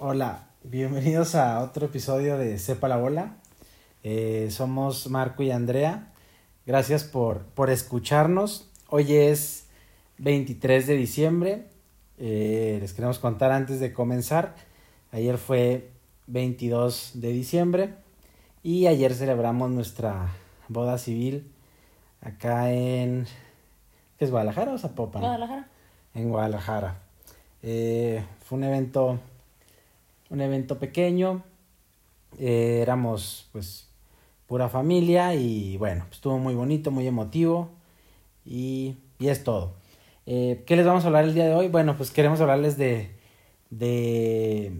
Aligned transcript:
Hola, 0.00 0.46
bienvenidos 0.62 1.34
a 1.34 1.58
otro 1.58 1.86
episodio 1.86 2.38
de 2.38 2.56
Sepa 2.60 2.86
la 2.86 2.98
Bola. 2.98 3.34
Eh, 4.04 4.46
somos 4.52 5.08
Marco 5.10 5.42
y 5.42 5.50
Andrea. 5.50 6.12
Gracias 6.66 7.02
por, 7.02 7.42
por 7.46 7.68
escucharnos. 7.68 8.70
Hoy 8.90 9.12
es 9.12 9.66
23 10.18 10.86
de 10.86 10.94
diciembre. 10.94 11.66
Eh, 12.16 12.78
les 12.80 12.92
queremos 12.92 13.18
contar 13.18 13.50
antes 13.50 13.80
de 13.80 13.92
comenzar. 13.92 14.54
Ayer 15.10 15.36
fue 15.36 15.90
22 16.28 17.14
de 17.14 17.32
diciembre 17.32 17.94
y 18.62 18.86
ayer 18.86 19.12
celebramos 19.12 19.68
nuestra 19.68 20.28
boda 20.68 20.98
civil 20.98 21.50
acá 22.20 22.70
en... 22.70 23.26
¿Qué 24.16 24.26
es 24.26 24.30
Guadalajara 24.30 24.74
o 24.74 24.78
Zapopan? 24.78 25.22
Guadalajara. 25.22 25.68
En 26.14 26.28
Guadalajara. 26.28 27.00
Eh, 27.64 28.24
fue 28.44 28.58
un 28.58 28.64
evento, 28.64 29.18
un 30.30 30.40
evento 30.40 30.78
pequeño. 30.78 31.42
Eh, 32.38 32.80
éramos 32.82 33.48
pues 33.52 33.88
pura 34.46 34.68
familia 34.68 35.34
y 35.34 35.76
bueno, 35.76 36.04
pues, 36.04 36.16
estuvo 36.16 36.38
muy 36.38 36.54
bonito, 36.54 36.90
muy 36.90 37.06
emotivo 37.06 37.70
y, 38.44 38.96
y 39.18 39.28
es 39.28 39.44
todo. 39.44 39.74
Eh, 40.26 40.62
¿Qué 40.66 40.76
les 40.76 40.86
vamos 40.86 41.04
a 41.04 41.06
hablar 41.08 41.24
el 41.24 41.34
día 41.34 41.46
de 41.46 41.54
hoy? 41.54 41.68
Bueno, 41.68 41.96
pues 41.96 42.10
queremos 42.10 42.40
hablarles 42.40 42.76
de, 42.76 43.10
de, 43.70 44.72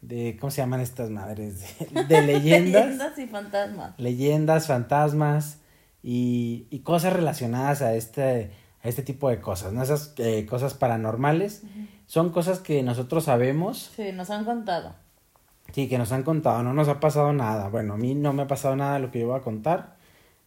de 0.00 0.36
¿cómo 0.40 0.50
se 0.50 0.62
llaman 0.62 0.80
estas 0.80 1.10
madres? 1.10 1.60
De, 1.78 2.04
de 2.08 2.22
leyendas. 2.22 2.84
Leyendas 2.84 3.18
y 3.18 3.26
fantasmas. 3.26 3.98
leyendas, 3.98 4.66
fantasmas 4.66 5.58
y, 6.02 6.66
y 6.70 6.80
cosas 6.80 7.12
relacionadas 7.12 7.82
a 7.82 7.94
este, 7.94 8.52
a 8.82 8.88
este 8.88 9.02
tipo 9.02 9.28
de 9.28 9.40
cosas, 9.40 9.72
¿no? 9.74 9.82
Esas 9.82 10.14
eh, 10.18 10.46
cosas 10.46 10.74
paranormales 10.74 11.62
son 12.10 12.30
cosas 12.30 12.58
que 12.58 12.82
nosotros 12.82 13.22
sabemos, 13.22 13.92
Sí, 13.94 14.10
nos 14.10 14.30
han 14.30 14.44
contado. 14.44 14.96
sí, 15.72 15.88
que 15.88 15.96
nos 15.96 16.10
han 16.10 16.24
contado, 16.24 16.64
no 16.64 16.74
nos 16.74 16.88
ha 16.88 16.98
pasado 16.98 17.32
nada. 17.32 17.68
Bueno, 17.68 17.94
a 17.94 17.96
mí 17.96 18.16
no 18.16 18.32
me 18.32 18.42
ha 18.42 18.46
pasado 18.48 18.74
nada 18.74 18.94
de 18.94 18.98
lo 19.00 19.12
que 19.12 19.20
yo 19.20 19.28
voy 19.28 19.38
a 19.38 19.42
contar. 19.44 19.94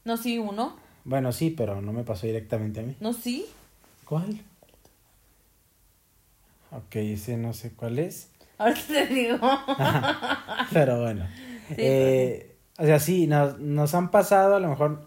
No, 0.04 0.18
sí, 0.18 0.38
uno. 0.38 0.76
Bueno, 1.06 1.32
sí, 1.32 1.52
pero 1.52 1.82
no 1.82 1.94
me 1.94 2.04
pasó 2.04 2.28
directamente 2.28 2.82
a 2.82 2.84
mí. 2.84 2.98
No, 3.00 3.14
sí. 3.14 3.46
¿Cuál? 4.04 4.42
Ok, 6.72 6.96
ese 6.98 7.38
no 7.38 7.54
sé 7.54 7.72
cuál 7.72 7.98
es. 7.98 8.30
Ahorita 8.58 8.86
te 8.88 9.08
digo. 9.08 9.38
Pero 10.74 11.00
bueno. 11.02 11.26
Sí, 11.70 11.76
eh, 11.78 12.56
o 12.78 12.84
sea, 12.84 13.00
sí, 13.00 13.26
nos, 13.28 13.58
nos 13.59 13.96
han 13.96 14.12
pasado 14.12 14.58
a 14.58 14.59
lo 14.59 14.68
mejor 14.68 15.06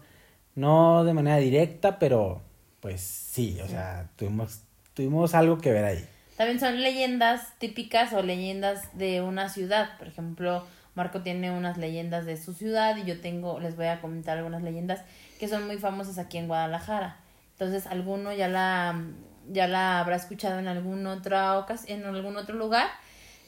no 0.55 1.03
de 1.03 1.13
manera 1.13 1.37
directa, 1.37 1.99
pero 1.99 2.41
pues 2.79 2.99
sí, 3.01 3.59
o 3.63 3.67
sea, 3.67 4.09
tuvimos, 4.15 4.61
tuvimos 4.95 5.35
algo 5.35 5.59
que 5.59 5.71
ver 5.71 5.85
ahí. 5.85 6.07
También 6.37 6.59
son 6.59 6.81
leyendas 6.81 7.57
típicas 7.57 8.13
o 8.13 8.21
leyendas 8.21 8.95
de 8.95 9.21
una 9.21 9.49
ciudad. 9.49 9.97
Por 9.97 10.07
ejemplo, 10.07 10.65
Marco 10.93 11.21
tiene 11.21 11.51
unas 11.51 11.77
leyendas 11.77 12.25
de 12.25 12.37
su 12.37 12.53
ciudad 12.53 12.95
y 12.95 13.05
yo 13.05 13.19
tengo, 13.19 13.59
les 13.59 13.75
voy 13.75 13.87
a 13.87 13.99
comentar 14.01 14.37
algunas 14.37 14.61
leyendas 14.61 15.01
que 15.39 15.47
son 15.47 15.65
muy 15.65 15.77
famosas 15.77 16.19
aquí 16.19 16.37
en 16.37 16.47
Guadalajara. 16.47 17.17
Entonces, 17.53 17.87
alguno 17.87 18.31
ya 18.33 18.47
la, 18.47 19.03
ya 19.51 19.67
la 19.67 19.99
habrá 19.99 20.15
escuchado 20.15 20.59
en 20.59 20.67
ocasión, 20.67 21.99
en 21.99 22.05
algún 22.05 22.37
otro 22.37 22.55
lugar. 22.55 22.87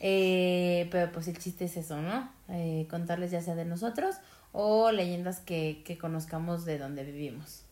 Eh, 0.02 0.88
pero 0.92 1.12
pues 1.12 1.28
el 1.28 1.38
chiste 1.38 1.66
es 1.66 1.78
eso, 1.78 2.02
¿no? 2.02 2.30
Eh, 2.50 2.88
contarles 2.90 3.32
ya 3.32 3.42
sea 3.42 3.56
de 3.56 3.66
nosotros 3.66 4.16
o 4.52 4.92
leyendas 4.92 5.42
que, 5.42 5.84
que 5.86 5.98
conozcamos 5.98 6.66
de 6.66 6.80
donde 6.80 7.04
vivimos. 7.04 7.66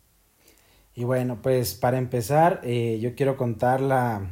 Y 0.93 1.05
bueno, 1.05 1.41
pues 1.41 1.73
para 1.73 1.97
empezar, 1.97 2.59
eh, 2.63 2.99
yo 3.01 3.15
quiero 3.15 3.37
contar 3.37 3.81
la, 3.81 4.27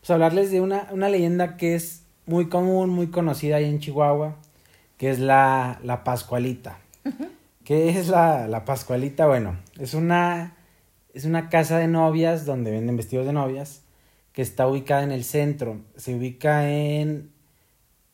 pues 0.00 0.10
hablarles 0.10 0.50
de 0.50 0.60
una, 0.60 0.88
una 0.92 1.08
leyenda 1.08 1.56
que 1.56 1.74
es 1.74 2.04
muy 2.26 2.48
común, 2.48 2.90
muy 2.90 3.08
conocida 3.08 3.56
ahí 3.56 3.64
en 3.64 3.80
Chihuahua, 3.80 4.36
que 4.96 5.10
es 5.10 5.18
la, 5.18 5.80
la 5.82 6.04
Pascualita. 6.04 6.78
¿Qué 7.64 7.90
es 7.90 8.08
la, 8.08 8.48
la 8.48 8.64
Pascualita? 8.64 9.26
Bueno, 9.26 9.58
es 9.78 9.94
una, 9.94 10.56
es 11.14 11.24
una 11.24 11.48
casa 11.48 11.78
de 11.78 11.88
novias 11.88 12.46
donde 12.46 12.70
venden 12.70 12.96
vestidos 12.96 13.26
de 13.26 13.32
novias 13.32 13.82
que 14.32 14.42
está 14.42 14.66
ubicada 14.66 15.02
en 15.02 15.12
el 15.12 15.24
centro. 15.24 15.80
Se 15.96 16.14
ubica 16.14 16.70
en, 16.70 17.30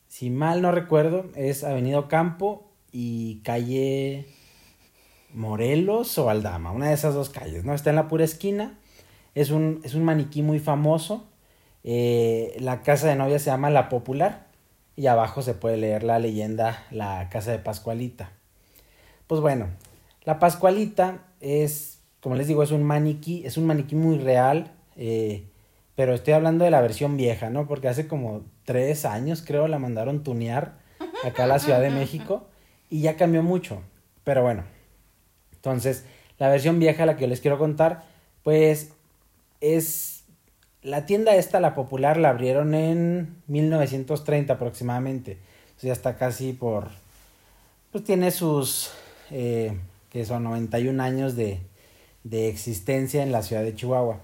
si 0.07 0.29
mal 0.29 0.61
no 0.61 0.71
recuerdo, 0.71 1.25
es 1.35 1.63
Avenida 1.63 2.07
Campo 2.07 2.69
y 2.91 3.41
calle 3.43 4.27
Morelos 5.33 6.17
o 6.17 6.29
Aldama, 6.29 6.71
una 6.71 6.87
de 6.87 6.93
esas 6.93 7.13
dos 7.13 7.29
calles, 7.29 7.63
¿no? 7.65 7.73
Está 7.73 7.91
en 7.91 7.97
la 7.97 8.07
pura 8.07 8.23
esquina. 8.25 8.77
Es 9.35 9.51
un, 9.51 9.81
es 9.83 9.93
un 9.93 10.03
maniquí 10.03 10.41
muy 10.41 10.59
famoso. 10.59 11.27
Eh, 11.83 12.55
la 12.59 12.81
casa 12.81 13.07
de 13.07 13.15
novia 13.15 13.39
se 13.39 13.45
llama 13.49 13.69
La 13.69 13.89
Popular. 13.89 14.47
Y 14.95 15.07
abajo 15.07 15.43
se 15.43 15.53
puede 15.53 15.77
leer 15.77 16.03
la 16.03 16.17
leyenda 16.17 16.85
La 16.89 17.29
Casa 17.29 17.51
de 17.51 17.59
Pascualita. 17.59 18.31
Pues 19.27 19.41
bueno, 19.41 19.67
la 20.23 20.39
Pascualita 20.39 21.19
es, 21.39 21.99
como 22.19 22.35
les 22.35 22.47
digo, 22.47 22.63
es 22.63 22.71
un 22.71 22.83
maniquí, 22.83 23.45
es 23.45 23.57
un 23.57 23.67
maniquí 23.67 23.95
muy 23.95 24.17
real. 24.17 24.71
eh, 24.95 25.43
pero 25.97 26.13
estoy 26.13 26.33
hablando 26.33 26.63
de 26.63 26.69
la 26.69 26.81
versión 26.81 27.17
vieja, 27.17 27.49
¿no? 27.49 27.67
Porque 27.67 27.87
hace 27.87 28.07
como 28.07 28.43
tres 28.65 29.03
años, 29.03 29.43
creo, 29.45 29.67
la 29.67 29.79
mandaron 29.79 30.21
tunear 30.23 30.77
acá 31.25 31.45
a 31.45 31.47
la 31.47 31.57
Ciudad 31.57 31.81
de 31.81 31.89
México. 31.89 32.47
Y 32.91 33.01
ya 33.01 33.17
cambió 33.17 33.41
mucho. 33.41 33.81
Pero 34.23 34.43
bueno, 34.43 34.63
entonces, 35.55 36.05
la 36.37 36.49
versión 36.49 36.79
vieja, 36.79 37.07
la 37.07 37.15
que 37.15 37.21
yo 37.21 37.27
les 37.27 37.41
quiero 37.41 37.57
contar, 37.57 38.03
pues 38.43 38.93
es... 39.59 40.16
La 40.81 41.05
tienda 41.05 41.35
esta, 41.35 41.59
la 41.59 41.75
popular, 41.75 42.17
la 42.17 42.29
abrieron 42.29 42.73
en 42.73 43.35
1930 43.47 44.53
aproximadamente. 44.53 45.37
O 45.77 45.79
sea, 45.79 45.93
está 45.93 46.17
casi 46.17 46.53
por... 46.53 46.89
Pues 47.91 48.03
tiene 48.03 48.31
sus... 48.31 48.91
Eh, 49.31 49.77
que 50.09 50.25
son 50.25 50.43
91 50.43 51.03
años 51.03 51.35
de, 51.35 51.59
de 52.23 52.47
existencia 52.47 53.23
en 53.23 53.31
la 53.31 53.41
ciudad 53.41 53.63
de 53.63 53.75
Chihuahua. 53.75 54.19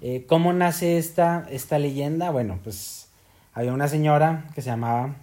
Eh, 0.00 0.24
¿Cómo 0.28 0.52
nace 0.52 0.98
esta, 0.98 1.46
esta 1.50 1.78
leyenda? 1.78 2.30
Bueno, 2.30 2.58
pues 2.62 3.08
había 3.52 3.72
una 3.72 3.88
señora 3.88 4.46
que 4.54 4.62
se 4.62 4.70
llamaba 4.70 5.16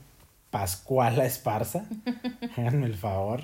Pascuala 0.50 1.26
Esparza. 1.26 1.86
Háganme 2.58 2.86
el 2.86 2.96
favor. 2.96 3.42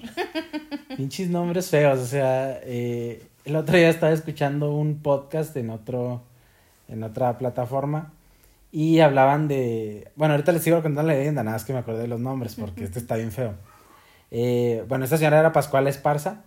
Pinches 0.97 1.29
nombres 1.29 1.69
feos. 1.69 1.99
O 1.99 2.05
sea, 2.05 2.59
eh, 2.63 3.23
el 3.45 3.55
otro 3.55 3.77
día 3.77 3.89
estaba 3.89 4.11
escuchando 4.11 4.73
un 4.73 5.01
podcast 5.01 5.55
en 5.55 5.69
otro, 5.69 6.21
en 6.91 7.03
otra 7.03 7.37
plataforma. 7.37 8.13
Y 8.71 8.99
hablaban 8.99 9.47
de. 9.47 10.11
Bueno, 10.15 10.33
ahorita 10.35 10.51
les 10.51 10.63
sigo 10.63 10.81
contando 10.81 11.11
la 11.11 11.17
leyenda, 11.17 11.43
nada 11.43 11.55
más 11.55 11.65
que 11.65 11.73
me 11.73 11.79
acordé 11.79 12.01
de 12.03 12.07
los 12.07 12.19
nombres, 12.19 12.55
porque 12.55 12.83
este 12.85 12.99
está 12.99 13.15
bien 13.15 13.31
feo. 13.31 13.55
Eh, 14.29 14.85
bueno, 14.87 15.03
esta 15.03 15.17
señora 15.17 15.39
era 15.39 15.51
Pascuala 15.51 15.89
Esparza. 15.89 16.43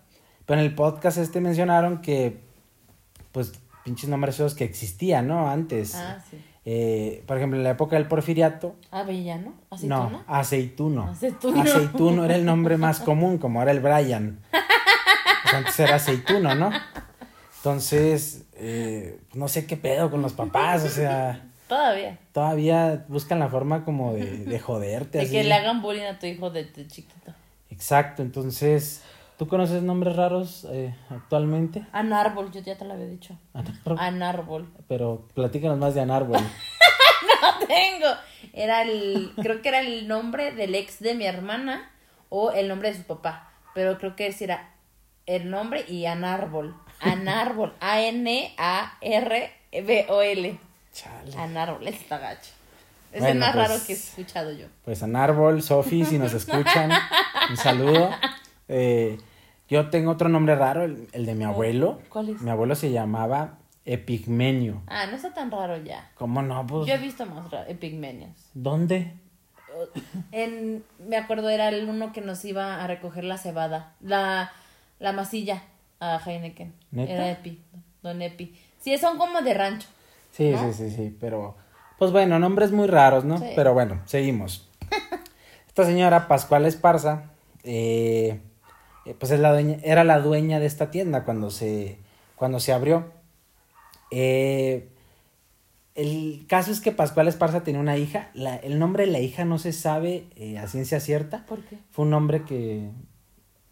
Pero 0.46 0.60
en 0.60 0.66
el 0.66 0.74
podcast 0.74 1.18
este 1.18 1.40
mencionaron 1.40 2.00
que. 2.00 2.40
Pues 3.32 3.52
pinches 3.84 4.08
nombres 4.08 4.36
feos 4.36 4.54
que 4.54 4.64
existían, 4.64 5.26
¿no? 5.28 5.50
Antes. 5.50 5.94
Ah, 5.96 6.22
sí. 6.30 6.38
Eh, 6.66 7.22
por 7.26 7.36
ejemplo, 7.36 7.58
en 7.58 7.64
la 7.64 7.70
época 7.70 7.96
del 7.96 8.06
porfiriato. 8.08 8.74
Avellano, 8.90 9.52
No, 9.82 10.04
aceituna. 10.04 10.24
aceituno. 10.26 11.02
Aceituno. 11.10 11.60
Aceituno 11.62 12.24
era 12.24 12.36
el 12.36 12.46
nombre 12.46 12.78
más 12.78 13.00
común, 13.00 13.36
como 13.36 13.58
ahora 13.58 13.72
el 13.72 13.80
Brian. 13.80 14.38
Antes 15.54 15.78
era 15.78 15.96
aceituno, 15.96 16.54
¿no? 16.54 16.70
Entonces, 17.64 18.44
eh, 18.56 19.18
no 19.32 19.48
sé 19.48 19.66
qué 19.66 19.78
pedo 19.78 20.10
con 20.10 20.20
los 20.20 20.34
papás, 20.34 20.84
o 20.84 20.88
sea, 20.90 21.48
Todavía. 21.66 22.18
todavía 22.32 23.06
buscan 23.08 23.38
la 23.38 23.48
forma 23.48 23.86
como 23.86 24.12
de, 24.12 24.24
de 24.44 24.60
joderte. 24.60 25.16
De 25.16 25.24
así. 25.24 25.32
que 25.32 25.44
le 25.44 25.54
hagan 25.54 25.80
bullying 25.80 26.02
a 26.04 26.18
tu 26.18 26.26
hijo 26.26 26.50
de, 26.50 26.64
de 26.64 26.86
chiquito. 26.86 27.32
Exacto, 27.70 28.20
entonces, 28.20 29.02
¿tú 29.38 29.48
conoces 29.48 29.82
nombres 29.82 30.14
raros 30.14 30.66
eh, 30.70 30.94
actualmente? 31.08 31.86
Anárbol, 31.92 32.52
yo 32.52 32.60
ya 32.60 32.76
te 32.76 32.84
lo 32.84 32.92
había 32.92 33.06
dicho. 33.06 33.38
Anárbol. 33.54 33.98
Anárbol. 33.98 34.72
Pero 34.86 35.26
platícanos 35.32 35.78
más 35.78 35.94
de 35.94 36.02
Anárbol. 36.02 36.40
No 37.40 37.66
tengo. 37.66 38.06
Era 38.54 38.82
el, 38.82 39.32
creo 39.36 39.60
que 39.60 39.68
era 39.68 39.80
el 39.80 40.08
nombre 40.08 40.52
del 40.52 40.74
ex 40.74 40.98
de 41.00 41.14
mi 41.14 41.26
hermana 41.26 41.90
o 42.30 42.52
el 42.52 42.68
nombre 42.68 42.90
de 42.90 42.96
su 42.98 43.04
papá. 43.04 43.52
Pero 43.74 43.98
creo 43.98 44.16
que 44.16 44.26
ese 44.28 44.44
era 44.44 44.70
el 45.26 45.50
nombre 45.50 45.84
y 45.86 46.06
Anárbol. 46.06 46.74
Anárbol. 47.04 47.74
A-N-A-R-B-O-L. 49.30 50.58
Chale. 50.92 51.36
Anárbol, 51.36 51.86
está 51.88 52.18
gacho. 52.18 52.50
Es 53.12 53.22
el 53.22 53.38
más 53.38 53.52
pues- 53.54 53.68
raro 53.68 53.80
que 53.86 53.92
he 53.92 53.96
escuchado 53.96 54.52
yo. 54.52 54.66
Pues 54.84 55.02
Anárbol, 55.02 55.62
Sofi, 55.62 56.04
si 56.04 56.18
nos 56.18 56.32
escuchan, 56.34 56.90
un 57.50 57.56
saludo. 57.56 58.10
Eh, 58.68 59.18
yo 59.68 59.88
tengo 59.90 60.10
otro 60.12 60.28
nombre 60.28 60.54
raro, 60.56 60.82
el, 60.84 61.08
el 61.12 61.26
de 61.26 61.34
mi 61.34 61.44
abuelo. 61.44 62.00
¿Cuál 62.08 62.30
es? 62.30 62.40
Mi 62.40 62.50
abuelo 62.50 62.74
se 62.74 62.90
llamaba 62.90 63.58
Epigmenio. 63.84 64.82
Ah, 64.86 65.06
no 65.06 65.16
está 65.16 65.32
tan 65.32 65.50
raro 65.50 65.76
ya. 65.78 66.10
¿Cómo 66.16 66.42
no? 66.42 66.66
Pues, 66.66 66.86
Yo 66.86 66.94
he 66.94 66.98
visto 66.98 67.24
más 67.26 67.46
epigmenios. 67.68 68.32
¿Dónde? 68.54 69.12
En, 70.32 70.84
me 70.98 71.16
acuerdo, 71.16 71.48
era 71.50 71.68
el 71.68 71.88
uno 71.88 72.12
que 72.12 72.20
nos 72.20 72.44
iba 72.44 72.82
a 72.82 72.86
recoger 72.86 73.24
la 73.24 73.38
cebada, 73.38 73.92
la, 74.00 74.52
la 75.00 75.12
masilla 75.12 75.62
a 76.00 76.18
Heineken. 76.24 76.74
¿Neta? 76.90 77.12
Era 77.12 77.30
Epi, 77.30 77.62
don 78.02 78.20
Epi. 78.22 78.54
Sí, 78.80 78.96
son 78.98 79.16
como 79.18 79.40
de 79.42 79.54
rancho. 79.54 79.88
Sí, 80.32 80.50
¿No? 80.50 80.72
sí, 80.72 80.72
sí, 80.90 80.94
sí, 80.94 81.16
pero 81.20 81.56
Pues 81.98 82.10
bueno, 82.10 82.38
nombres 82.38 82.72
muy 82.72 82.86
raros, 82.88 83.24
¿no? 83.24 83.38
Sí. 83.38 83.46
Pero 83.54 83.72
bueno, 83.74 84.00
seguimos. 84.04 84.68
Esta 85.68 85.84
señora 85.84 86.28
Pascual 86.28 86.66
Esparza, 86.66 87.30
eh, 87.62 88.40
eh, 89.06 89.14
pues 89.18 89.32
es 89.32 89.40
la 89.40 89.52
dueña, 89.52 89.76
era 89.82 90.04
la 90.04 90.20
dueña 90.20 90.60
de 90.60 90.66
esta 90.66 90.90
tienda 90.90 91.24
cuando 91.24 91.50
se, 91.50 91.98
cuando 92.36 92.60
se 92.60 92.72
abrió. 92.72 93.10
Eh, 94.10 94.88
el 95.94 96.44
caso 96.48 96.72
es 96.72 96.80
que 96.80 96.90
Pascual 96.92 97.28
Esparza 97.28 97.62
tenía 97.62 97.80
una 97.80 97.96
hija. 97.96 98.30
La- 98.34 98.56
el 98.56 98.78
nombre 98.78 99.06
de 99.06 99.12
la 99.12 99.20
hija 99.20 99.44
no 99.44 99.58
se 99.58 99.72
sabe 99.72 100.26
eh, 100.36 100.58
a 100.58 100.66
ciencia 100.66 100.98
cierta. 101.00 101.44
¿Por 101.46 101.60
qué? 101.64 101.78
Fue 101.92 102.04
un 102.04 102.10
nombre 102.10 102.42
que, 102.42 102.90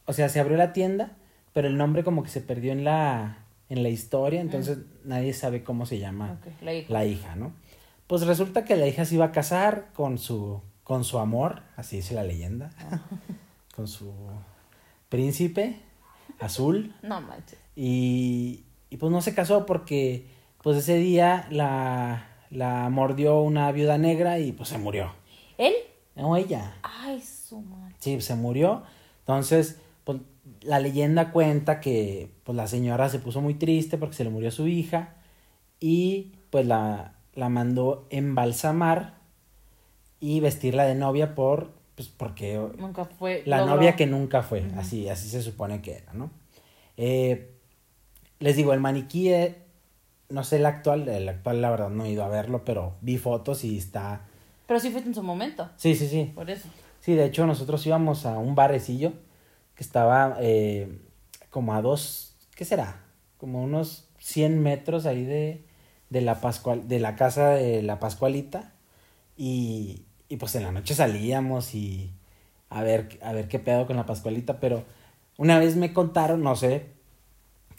o 0.07 0.13
sea, 0.13 0.29
se 0.29 0.39
abrió 0.41 0.57
la 0.57 0.73
tienda, 0.73 1.13
pero 1.53 1.69
el 1.69 1.77
nombre 1.77 2.05
como 2.05 2.23
que 2.23 2.29
se 2.31 2.41
perdió 2.41 2.73
en 2.73 2.85
la, 2.85 3.45
en 3.69 3.83
la 3.83 3.89
historia, 3.89 4.41
entonces 4.41 4.79
nadie 5.05 5.33
sabe 5.33 5.63
cómo 5.65 5.87
se 5.87 5.99
llama 5.99 6.39
la 6.63 6.75
hija. 6.75 6.93
la 6.93 7.05
hija, 7.07 7.37
¿no? 7.37 7.53
Pues 8.07 8.27
resulta 8.27 8.65
que 8.65 8.77
la 8.77 8.87
hija 8.87 9.05
se 9.05 9.15
iba 9.15 9.27
a 9.27 9.33
casar 9.33 9.89
con 9.95 10.19
su, 10.19 10.61
con 10.85 11.05
su 11.05 11.19
amor, 11.19 11.63
así 11.77 11.97
dice 11.97 12.15
la 12.15 12.23
leyenda, 12.25 12.71
con 13.77 13.89
su 13.89 14.13
príncipe 15.09 15.81
azul, 16.41 16.95
No 17.03 17.21
manches. 17.21 17.59
y, 17.77 18.65
y 18.91 18.97
pues 18.97 19.13
no 19.13 19.21
se 19.23 19.35
casó 19.35 19.67
porque 19.67 20.27
pues 20.63 20.77
ese 20.77 20.97
día 20.97 21.47
la, 21.51 22.29
la 22.51 22.89
mordió 22.91 23.41
una 23.41 23.71
viuda 23.73 23.99
negra 23.99 24.39
y 24.39 24.53
pues 24.53 24.69
se 24.69 24.79
murió. 24.79 25.13
¿Él? 25.59 25.75
No, 26.15 26.37
ella. 26.37 26.77
Ay, 26.83 27.21
su 27.21 27.61
madre. 27.63 27.95
Sí, 27.99 28.21
se 28.21 28.35
murió. 28.37 28.83
Entonces, 29.21 29.81
la 30.61 30.79
leyenda 30.81 31.31
cuenta 31.33 31.81
que 31.81 32.31
pues, 32.45 32.55
la 32.57 32.67
señora 32.67 33.09
se 33.09 33.19
puso 33.19 33.41
muy 33.41 33.55
triste 33.55 33.99
porque 33.99 34.15
se 34.17 34.25
le 34.25 34.31
murió 34.31 34.51
su 34.51 34.67
hija 34.69 35.15
y 35.81 36.33
pues 36.51 36.67
la, 36.67 37.15
la 37.35 37.49
mandó 37.49 38.07
embalsamar 38.11 39.15
y 40.21 40.41
vestirla 40.41 40.85
de 40.85 40.95
novia 40.95 41.35
por 41.35 41.73
pues 41.95 42.09
porque 42.09 42.59
Nunca 42.79 43.05
fue. 43.05 43.43
la 43.47 43.59
logró. 43.59 43.75
novia 43.77 43.97
que 43.97 44.07
nunca 44.07 44.43
fue, 44.43 44.65
así 44.77 45.09
así 45.09 45.29
se 45.29 45.43
supone 45.43 45.83
que 45.83 45.95
era, 45.97 46.13
¿no? 46.15 46.31
Eh, 46.97 47.55
les 48.39 48.57
digo, 48.57 48.73
el 48.73 48.81
maniquí, 48.81 49.31
eh, 49.31 49.57
no 50.31 50.43
sé 50.45 50.57
el 50.57 50.67
actual, 50.67 51.09
el 51.09 51.29
actual 51.29 51.61
la 51.61 51.71
verdad 51.71 51.91
no 51.91 52.05
he 52.05 52.11
ido 52.11 52.25
a 52.25 52.29
verlo, 52.29 52.65
pero 52.65 52.95
vi 53.03 53.19
fotos 53.19 53.65
y 53.65 53.77
está... 53.79 54.23
Pero 54.67 54.81
sí 54.81 54.91
fuiste 54.91 55.09
en 55.09 55.15
su 55.15 55.23
momento. 55.23 55.69
Sí, 55.77 55.95
sí, 55.95 56.09
sí. 56.09 56.33
Por 56.35 56.49
eso. 56.51 56.67
Sí, 57.01 57.15
de 57.15 57.27
hecho 57.27 57.47
nosotros 57.47 57.87
íbamos 57.87 58.25
a 58.27 58.39
un 58.39 58.55
barecillo 58.55 59.13
que 59.83 59.87
estaba 59.87 60.37
eh, 60.39 60.97
como 61.51 61.75
a 61.75 61.83
dos, 61.83 62.37
¿qué 62.55 62.65
será? 62.65 63.03
Como 63.37 63.65
unos 63.65 64.09
100 64.21 64.63
metros 64.63 65.07
ahí 65.07 65.25
de, 65.25 65.65
de 66.09 66.21
la 66.21 66.41
Pascual, 66.41 66.87
de 66.87 67.01
la 67.01 67.17
casa 67.17 67.51
de 67.51 67.83
la 67.83 67.99
Pascualita 67.99 68.75
y, 69.37 70.05
y 70.29 70.37
pues 70.37 70.55
en 70.55 70.63
la 70.63 70.71
noche 70.71 70.95
salíamos 70.95 71.75
y 71.75 72.13
a 72.71 72.85
ver, 72.85 73.19
a 73.23 73.33
ver 73.33 73.49
qué 73.49 73.59
pedo 73.59 73.89
con 73.89 73.97
la 73.97 74.07
Pascualita, 74.07 74.61
pero 74.61 74.85
una 75.37 75.59
vez 75.59 75.75
me 75.75 75.93
contaron, 75.93 76.45
no 76.45 76.55
sé, 76.55 76.87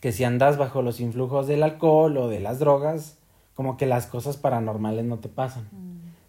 que 0.01 0.11
si 0.11 0.25
andas 0.25 0.57
bajo 0.57 0.81
los 0.81 0.99
influjos 0.99 1.47
del 1.47 1.63
alcohol 1.63 2.17
o 2.17 2.27
de 2.27 2.41
las 2.41 2.59
drogas, 2.59 3.17
como 3.53 3.77
que 3.77 3.85
las 3.85 4.07
cosas 4.07 4.35
paranormales 4.35 5.05
no 5.05 5.19
te 5.19 5.29
pasan. 5.29 5.69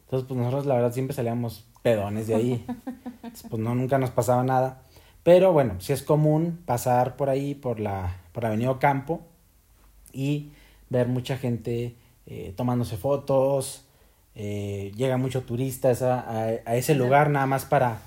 Entonces, 0.05 0.29
pues 0.29 0.39
nosotros 0.39 0.67
la 0.67 0.77
verdad 0.77 0.93
siempre 0.93 1.17
salíamos 1.17 1.67
pedones 1.83 2.29
de 2.29 2.37
ahí. 2.37 2.65
Entonces, 3.23 3.47
pues 3.51 3.61
no, 3.61 3.75
nunca 3.75 3.99
nos 3.99 4.11
pasaba 4.11 4.45
nada. 4.45 4.84
Pero 5.25 5.53
bueno, 5.53 5.81
sí 5.81 5.93
es 5.93 6.03
común 6.03 6.63
pasar 6.67 7.17
por 7.17 7.29
ahí, 7.31 7.55
por 7.57 7.81
la, 7.81 8.19
por 8.33 8.47
Avenida 8.47 8.79
Campo, 8.79 9.23
y 10.13 10.53
ver 10.91 11.09
mucha 11.09 11.37
gente 11.37 11.97
eh, 12.27 12.53
tomándose 12.57 12.97
fotos. 12.97 13.85
eh, 14.37 14.93
llega 14.97 15.17
mucho 15.17 15.43
turista 15.43 15.89
a, 15.89 15.91
esa- 15.93 16.21
a, 16.21 16.43
a 16.67 16.77
ese 16.77 16.95
lugar 16.95 17.31
nada 17.31 17.47
más 17.47 17.65
para, 17.65 17.99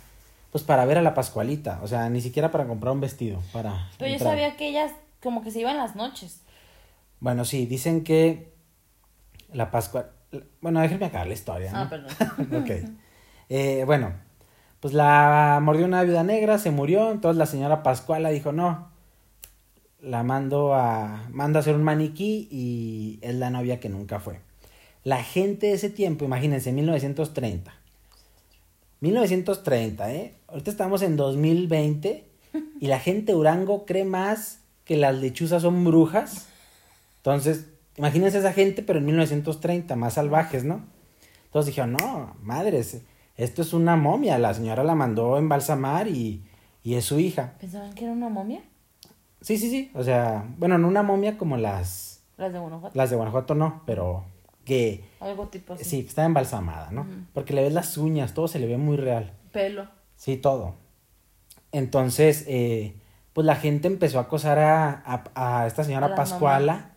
pues 0.51 0.63
para 0.63 0.85
ver 0.85 0.97
a 0.97 1.01
la 1.01 1.13
Pascualita. 1.13 1.79
O 1.83 1.87
sea, 1.87 2.09
ni 2.09 2.21
siquiera 2.21 2.51
para 2.51 2.65
comprar 2.67 2.93
un 2.93 3.01
vestido. 3.01 3.41
Para 3.51 3.89
Pero 3.97 4.11
yo 4.11 4.19
sabía 4.19 4.55
que 4.55 4.67
ellas 4.69 4.91
como 5.23 5.41
que 5.41 5.51
se 5.51 5.59
iban 5.61 5.77
las 5.77 5.95
noches. 5.95 6.41
Bueno, 7.19 7.45
sí, 7.45 7.65
dicen 7.65 8.03
que 8.03 8.53
la 9.53 9.71
Pascua... 9.71 10.11
Bueno, 10.61 10.81
déjenme 10.81 11.05
acabar 11.05 11.27
la 11.27 11.33
historia. 11.33 11.71
¿no? 11.71 11.79
Ah, 11.79 11.89
perdón. 11.89 12.11
ok. 12.61 12.71
Eh, 13.49 13.83
bueno, 13.85 14.13
pues 14.88 14.95
la 14.95 15.60
mordió 15.62 15.86
una 15.86 16.01
viuda 16.04 16.24
negra, 16.24 16.57
se 16.60 16.72
murió, 16.72 17.12
entonces 17.12 17.38
la 17.38 17.45
señora 17.45 17.84
Pascuala 17.84 18.30
dijo, 18.30 18.54
no, 18.54 18.88
la 20.00 20.24
mando 20.24 20.74
a, 20.75 21.28
mando 21.30 21.60
a 21.60 21.62
hacer 21.62 21.75
un 21.75 21.84
maniquí 21.84 22.48
y 22.50 23.19
es 23.22 23.36
la 23.36 23.50
novia 23.50 23.81
que 23.81 23.89
nunca 23.89 24.22
fue. 24.22 24.39
La 25.04 25.22
gente 25.22 25.68
de 25.68 25.74
ese 25.74 25.89
tiempo, 25.89 26.24
imagínense, 26.24 26.72
1930. 26.72 27.74
1930, 29.01 30.13
¿eh? 30.13 30.36
Ahorita 30.48 30.72
estamos 30.72 31.01
en 31.01 31.18
2020 31.18 32.24
y 32.80 32.88
la 32.88 33.01
gente 33.01 33.34
de 33.34 33.38
Durango 33.38 33.86
cree 33.86 34.06
más 34.06 34.62
que 34.86 34.95
las 34.95 35.18
lechuzas 35.18 35.63
son 35.63 35.84
brujas. 35.84 36.48
Entonces, 37.18 37.66
imagínense 37.98 38.39
esa 38.39 38.54
gente, 38.54 38.84
pero 38.84 39.00
en 39.00 39.06
1930, 39.06 39.98
más 39.98 40.13
salvajes, 40.13 40.63
¿no? 40.63 40.86
Entonces 41.44 41.75
dijeron, 41.75 41.98
no, 42.00 42.38
madres, 42.42 43.01
esto 43.38 43.62
es 43.62 43.74
una 43.74 43.95
momia, 43.95 44.38
la 44.38 44.54
señora 44.54 44.84
la 44.84 44.95
mandó 44.95 45.36
a 45.36 45.39
embalsamar 45.39 46.07
y, 46.07 46.44
y 46.84 46.95
es 46.95 47.06
su 47.06 47.19
hija. 47.19 47.54
¿Pensaban 47.60 47.94
que 47.94 48.04
era 48.06 48.13
una 48.13 48.30
momia? 48.30 48.62
Sí, 49.42 49.57
sí, 49.57 49.69
sí, 49.69 49.92
o 49.94 50.04
sea, 50.04 50.45
bueno, 50.57 50.78
no 50.78 50.88
una 50.88 51.04
momia 51.04 51.38
como 51.38 51.56
las, 51.57 52.24
Las 52.38 52.51
de 52.51 52.60
Guanajuato. 52.60 52.98
las 52.98 53.10
de 53.10 53.16
Guanajuato, 53.16 53.56
no, 53.56 53.84
pero 53.86 54.25
que 54.66 55.06
Algo 55.19 55.48
tipo 55.48 55.74
así. 55.74 55.84
sí, 55.86 56.00
está 56.07 56.25
embalsamada, 56.25 56.92
¿no? 56.92 57.06
Porque 57.34 57.54
le 57.54 57.62
ves 57.63 57.72
las 57.74 57.98
uñas, 57.98 58.34
todo 58.34 58.48
se 58.48 58.60
le 58.60 58.68
ve 58.68 58.78
muy 58.78 58.98
real. 58.98 59.31
Pelo. 59.54 59.88
Sí, 60.16 60.36
todo. 60.38 60.75
Entonces, 61.72 62.45
eh, 62.48 62.95
pues 63.34 63.45
la 63.45 63.56
gente 63.56 63.88
empezó 63.88 64.18
a 64.19 64.24
acosar 64.24 64.57
a, 64.60 64.89
a, 65.06 65.62
a 65.62 65.68
esta 65.68 65.84
señora 65.84 66.16
Pascuala 66.16 66.92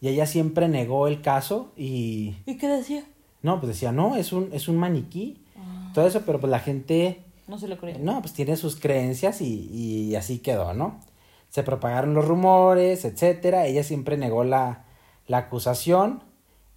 y 0.00 0.08
ella 0.08 0.26
siempre 0.26 0.68
negó 0.68 1.08
el 1.08 1.22
caso 1.22 1.72
y 1.76 2.36
¿Y 2.44 2.58
qué 2.58 2.68
decía? 2.68 3.04
no, 3.42 3.58
pues 3.60 3.68
decía, 3.68 3.92
no, 3.92 4.16
es 4.16 4.32
un, 4.32 4.50
es 4.52 4.68
un 4.68 4.76
maniquí, 4.76 5.42
Ah, 5.56 5.90
todo 5.94 6.06
eso, 6.06 6.22
pero 6.26 6.40
pues 6.40 6.50
la 6.50 6.60
gente, 6.60 7.22
no 7.46 7.58
se 7.58 7.68
lo 7.68 7.76
no, 8.00 8.20
pues 8.20 8.32
tiene 8.32 8.56
sus 8.56 8.76
creencias 8.78 9.40
y, 9.40 9.68
y 9.70 10.16
así 10.16 10.38
quedó, 10.38 10.74
¿no? 10.74 11.00
Se 11.48 11.62
propagaron 11.62 12.14
los 12.14 12.26
rumores, 12.26 13.04
etcétera, 13.04 13.66
ella 13.66 13.82
siempre 13.82 14.16
negó 14.16 14.44
la, 14.44 14.84
la 15.26 15.38
acusación 15.38 16.22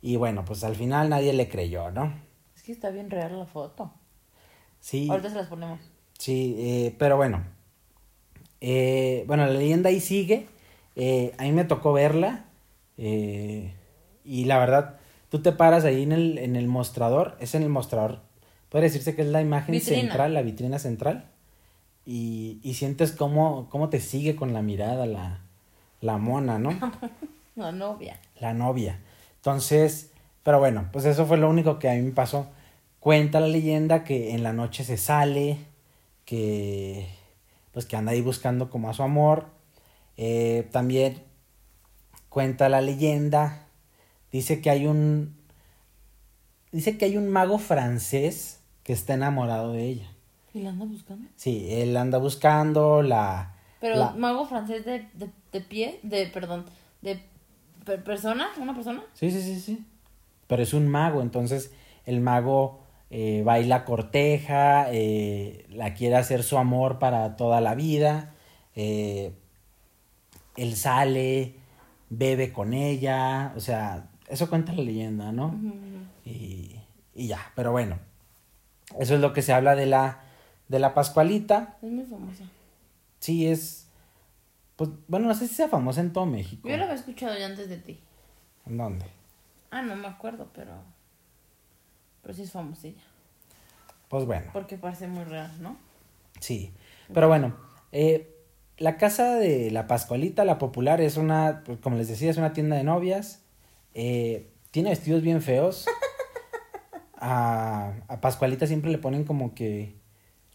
y 0.02 0.16
bueno, 0.16 0.46
pues 0.46 0.64
al 0.64 0.76
final 0.76 1.10
nadie 1.10 1.34
le 1.34 1.50
creyó, 1.50 1.92
¿no? 1.92 2.14
Es 2.56 2.64
que 2.64 2.72
está 2.72 2.90
bien 2.90 3.10
real 3.10 3.38
la 3.38 3.46
foto. 3.46 3.92
Sí. 4.80 5.08
Ahorita 5.10 5.30
se 5.30 5.36
las 5.36 5.48
ponemos. 5.48 5.80
Sí, 6.18 6.56
eh, 6.58 6.96
pero 6.98 7.18
bueno. 7.18 7.44
Eh, 8.62 9.24
bueno, 9.28 9.46
la 9.46 9.54
leyenda 9.54 9.90
ahí 9.90 10.00
sigue. 10.00 10.48
Eh, 10.96 11.34
a 11.38 11.44
mí 11.44 11.52
me 11.52 11.66
tocó 11.66 11.94
verla. 11.94 12.46
y 12.98 14.46
la 14.46 14.60
verdad, 14.60 14.98
tú 15.30 15.42
te 15.42 15.52
paras 15.52 15.86
ahí 15.86 16.04
en 16.04 16.12
el, 16.12 16.38
en 16.38 16.56
el 16.56 16.68
mostrador. 16.68 17.38
Es 17.40 17.56
en 17.56 17.64
el 17.64 17.70
mostrador. 17.70 18.22
Puede 18.70 18.86
decirse 18.86 19.16
que 19.16 19.24
es 19.24 19.28
la 19.28 19.42
imagen 19.42 19.74
Vitrina. 19.74 20.02
central, 20.02 20.34
la 20.34 20.42
vitrina 20.42 20.80
central. 20.80 21.26
Y, 22.06 22.60
y 22.64 22.76
sientes 22.76 23.12
cómo, 23.12 23.68
cómo 23.70 23.90
te 23.90 24.00
sigue 24.00 24.36
con 24.36 24.54
la 24.54 24.62
mirada 24.62 25.06
la, 25.06 25.42
la 26.02 26.18
mona, 26.18 26.58
¿no? 26.60 26.72
La 27.56 27.74
novia. 27.74 28.18
la 28.40 28.54
novia. 28.54 29.00
Entonces, 29.36 30.12
pero 30.44 30.60
bueno, 30.60 30.88
pues 30.94 31.04
eso 31.04 31.26
fue 31.26 31.38
lo 31.38 31.50
único 31.50 31.78
que 31.78 31.90
a 31.90 31.94
mí 31.96 32.02
me 32.02 32.12
pasó. 32.12 32.48
Cuenta 33.02 33.42
la 33.42 33.48
leyenda 33.48 34.06
que 34.06 34.34
en 34.34 34.44
la 34.44 34.54
noche 34.54 34.86
se 34.86 34.96
sale, 34.96 35.58
que 36.24 37.10
pues 37.74 37.86
que 37.86 37.98
anda 37.98 38.14
ahí 38.14 38.22
buscando 38.22 38.70
como 38.70 38.90
a 38.90 38.94
su 38.94 39.04
amor. 39.04 39.48
Eh, 40.16 40.70
también 40.72 41.22
cuenta 42.30 42.70
la 42.70 42.80
leyenda, 42.82 43.66
dice 44.32 44.62
que 44.62 44.70
hay 44.70 44.86
un, 44.88 45.36
dice 46.72 46.98
que 46.98 47.06
hay 47.06 47.18
un 47.18 47.28
mago 47.30 47.58
francés 47.58 48.59
que 48.90 48.94
está 48.94 49.14
enamorado 49.14 49.72
de 49.72 49.86
ella. 49.86 50.08
¿Y 50.52 50.62
la 50.62 50.72
anda 50.72 50.84
buscando? 50.86 51.30
Sí, 51.36 51.68
él 51.70 51.96
anda 51.96 52.18
buscando 52.18 53.04
la... 53.04 53.54
Pero 53.80 53.98
la- 53.98 54.14
mago 54.14 54.48
francés 54.48 54.84
de, 54.84 55.08
de, 55.14 55.30
de 55.52 55.62
pie, 55.62 56.00
de, 56.02 56.26
perdón, 56.26 56.66
de 57.04 57.22
per- 57.86 58.04
persona, 58.04 58.50
una 58.60 58.74
persona. 58.74 59.04
Sí, 59.14 59.30
sí, 59.30 59.44
sí, 59.44 59.60
sí. 59.60 59.86
Pero 60.48 60.64
es 60.64 60.74
un 60.74 60.88
mago, 60.88 61.22
entonces 61.22 61.72
el 62.08 62.20
mago 62.20 62.80
eh, 63.12 63.44
baila 63.46 63.86
corteja, 63.86 64.88
eh, 64.92 65.68
la 65.70 65.94
quiere 65.94 66.16
hacer 66.16 66.42
su 66.42 66.58
amor 66.58 66.98
para 66.98 67.36
toda 67.36 67.62
la 67.62 67.76
vida. 67.76 68.34
eh, 68.76 69.34
él 70.58 70.76
sale, 70.76 71.54
bebe 72.10 72.52
con 72.52 72.74
ella, 72.74 73.54
o 73.56 73.60
sea, 73.60 74.10
eso 74.28 74.50
cuenta 74.50 74.74
la 74.74 74.82
leyenda, 74.82 75.32
¿no? 75.32 75.56
y, 76.26 76.76
y 77.14 77.28
ya, 77.28 77.52
pero 77.56 77.72
bueno, 77.72 78.00
eso 78.98 79.16
es 79.16 79.22
lo 79.22 79.34
que 79.34 79.42
se 79.42 79.54
habla 79.54 79.76
de 79.76 79.86
la, 79.86 80.22
de 80.68 80.80
la 80.80 80.94
Pascualita. 80.94 81.78
Es 81.82 81.92
muy 81.92 82.06
famosa. 82.06 82.46
Sí, 83.20 83.48
es, 83.48 83.88
pues, 84.76 84.90
bueno, 85.08 85.28
no 85.28 85.36
sé 85.36 85.48
si 85.48 85.56
sea 85.56 85.68
famosa 85.68 86.02
en 86.02 86.14
todo 86.14 86.26
México. 86.26 86.68
Yo 86.70 86.78
la 86.78 86.84
había 86.84 86.96
escuchado 86.96 87.38
ya 87.38 87.46
antes 87.46 87.70
de 87.70 87.78
ti. 87.78 88.00
¿En 88.66 88.78
dónde? 88.78 89.06
Ah, 89.72 89.82
no 89.82 89.96
me 89.96 90.08
acuerdo, 90.08 90.48
pero. 90.54 90.72
Pero 92.22 92.34
sí 92.34 92.44
es 92.44 92.52
famosilla. 92.52 93.02
Pues 94.08 94.26
bueno, 94.26 94.50
Porque 94.54 94.78
parece 94.78 95.08
muy 95.08 95.24
real, 95.24 95.52
¿no? 95.62 95.78
sí. 96.40 96.72
Pero 97.14 97.28
bueno, 97.28 97.56
eh, 97.92 98.36
la 98.78 98.98
casa 98.98 99.36
de 99.36 99.72
la 99.72 99.88
Pascualita, 99.88 100.46
la 100.46 100.58
popular, 100.60 101.02
es 101.02 101.18
una, 101.18 101.64
pues, 101.66 101.80
como 101.80 101.98
les 101.98 102.08
decía, 102.08 102.30
es 102.30 102.38
una 102.38 102.54
tienda 102.54 102.76
de 102.76 102.84
novias. 102.84 103.42
Eh, 103.96 104.50
tiene 104.72 104.92
vestidos 104.92 105.22
bien 105.22 105.42
feos. 105.42 105.86
A, 107.20 107.94
a 108.08 108.22
Pascualita 108.22 108.66
siempre 108.66 108.92
le 108.92 108.98
ponen 108.98 109.26
como 109.26 109.54
que 109.54 109.94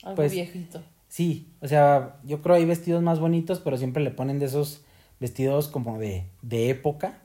Algo 0.03 0.17
Pues, 0.17 0.33
viejito. 0.33 0.83
Sí, 1.09 1.53
o 1.61 1.69
sea, 1.69 2.17
yo 2.25 2.43
creo 2.43 2.57
hay 2.57 2.65
vestidos 2.65 3.03
más 3.03 3.21
bonitos, 3.21 3.61
pero 3.61 3.77
siempre 3.77 4.03
le 4.03 4.11
ponen 4.11 4.39
de 4.39 4.47
esos 4.47 4.83
vestidos 5.21 5.69
como 5.69 5.99
de, 5.99 6.27
de 6.43 6.71
época. 6.71 7.19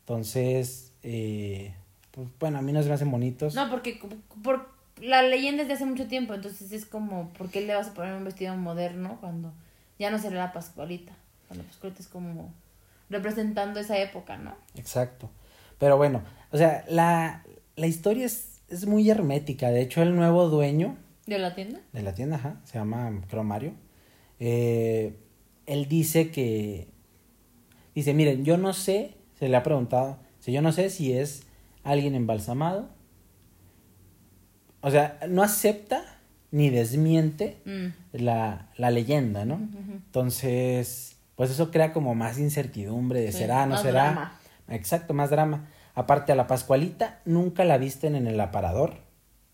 Entonces, 0.00 0.92
eh, 1.02 1.74
pues 2.10 2.28
bueno, 2.38 2.58
a 2.58 2.62
mí 2.62 2.72
no 2.72 2.82
se 2.82 2.88
me 2.88 2.94
hacen 2.94 3.10
bonitos. 3.10 3.54
No, 3.54 3.70
porque 3.70 3.98
por 4.42 4.68
la 5.00 5.22
leyenda 5.22 5.62
es 5.62 5.68
de 5.68 5.74
hace 5.74 5.86
mucho 5.86 6.06
tiempo, 6.08 6.34
entonces 6.34 6.72
es 6.72 6.84
como, 6.84 7.30
¿por 7.30 7.48
qué 7.48 7.60
le 7.62 7.74
vas 7.74 7.88
a 7.88 7.94
poner 7.94 8.14
un 8.14 8.24
vestido 8.24 8.54
moderno 8.56 9.16
cuando 9.20 9.52
ya 9.98 10.10
no 10.10 10.18
será 10.18 10.36
la 10.36 10.52
Pascualita? 10.52 11.12
Cuando 11.48 11.64
Pascualita 11.64 12.02
es 12.02 12.08
como 12.08 12.52
representando 13.08 13.80
esa 13.80 13.98
época, 13.98 14.36
¿no? 14.36 14.54
Exacto. 14.74 15.30
Pero 15.78 15.96
bueno, 15.96 16.22
o 16.50 16.56
sea, 16.58 16.84
la, 16.88 17.42
la 17.76 17.86
historia 17.86 18.26
es, 18.26 18.51
es 18.72 18.86
muy 18.86 19.08
hermética. 19.10 19.70
De 19.70 19.80
hecho, 19.82 20.02
el 20.02 20.14
nuevo 20.16 20.48
dueño 20.48 20.96
¿De 21.26 21.38
la 21.38 21.54
tienda? 21.54 21.80
de 21.92 22.02
la 22.02 22.14
tienda, 22.14 22.36
ajá, 22.36 22.60
se 22.64 22.78
llama, 22.78 23.20
creo, 23.28 23.44
Mario. 23.44 23.72
eh, 24.40 25.16
él 25.66 25.86
dice 25.88 26.30
que, 26.32 26.88
dice, 27.94 28.12
miren, 28.14 28.44
yo 28.44 28.56
no 28.58 28.72
sé, 28.72 29.14
se 29.38 29.48
le 29.48 29.56
ha 29.56 29.62
preguntado, 29.62 30.18
si 30.40 30.50
yo 30.52 30.60
no 30.60 30.72
sé 30.72 30.90
si 30.90 31.12
es 31.12 31.44
alguien 31.84 32.14
embalsamado. 32.16 32.88
O 34.80 34.90
sea, 34.90 35.18
no 35.28 35.42
acepta 35.44 36.02
ni 36.50 36.68
desmiente 36.70 37.58
Mm. 37.64 37.86
la, 38.24 38.68
la 38.76 38.90
leyenda, 38.90 39.44
¿no? 39.44 39.54
Entonces, 39.56 41.16
pues 41.36 41.50
eso 41.50 41.70
crea 41.70 41.92
como 41.92 42.14
más 42.14 42.38
incertidumbre 42.38 43.20
de 43.20 43.32
Sí, 43.32 43.38
será, 43.38 43.64
no 43.66 43.74
más 43.74 43.82
será. 43.82 44.02
drama. 44.04 44.38
Exacto, 44.68 45.14
más 45.14 45.30
drama. 45.30 45.68
Aparte 45.94 46.32
a 46.32 46.34
la 46.34 46.46
Pascualita 46.46 47.20
nunca 47.24 47.64
la 47.64 47.78
visten 47.78 48.14
en 48.16 48.26
el 48.26 48.40
aparador, 48.40 48.94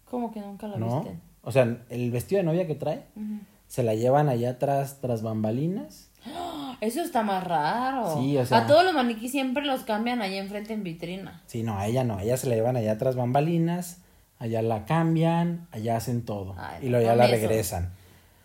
¿Cómo 0.05 0.33
que 0.33 0.41
nunca 0.41 0.67
la 0.69 0.77
¿no? 0.79 1.03
viste? 1.03 1.19
O 1.43 1.53
sea, 1.53 1.79
el 1.91 2.11
vestido 2.11 2.39
de 2.39 2.45
novia 2.45 2.67
que 2.67 2.75
trae 2.75 3.03
se 3.67 3.83
la 3.83 3.95
llevan 3.95 4.29
allá 4.29 4.51
atrás 4.51 4.99
tras 5.01 5.23
bambalinas. 5.23 6.11
Eso 6.81 7.03
está 7.03 7.23
más 7.23 7.45
raro. 7.45 8.17
Sí, 8.17 8.37
o 8.39 8.47
sea- 8.47 8.59
A 8.59 8.67
todos 8.67 8.85
los 8.85 8.95
maniquíes 8.95 9.33
siempre 9.33 9.65
los 9.65 9.83
cambian 9.83 10.23
ahí 10.23 10.37
enfrente 10.37 10.73
en 10.75 10.85
vitrina. 10.85 11.43
Sí, 11.47 11.63
no, 11.63 11.77
a 11.79 11.87
ella 11.87 12.05
no, 12.05 12.19
a 12.19 12.23
ella 12.23 12.37
se 12.37 12.49
la 12.49 12.55
llevan 12.55 12.77
allá 12.77 12.97
tras 12.99 13.17
bambalinas, 13.17 13.99
allá 14.39 14.63
la 14.63 14.85
cambian, 14.85 15.67
allá 15.73 15.97
hacen 15.97 16.25
todo 16.25 16.55
Ay, 16.57 16.87
y 16.87 16.89
luego 16.91 17.05
ya 17.05 17.17
la 17.17 17.25
eso. 17.27 17.33
regresan. 17.35 17.91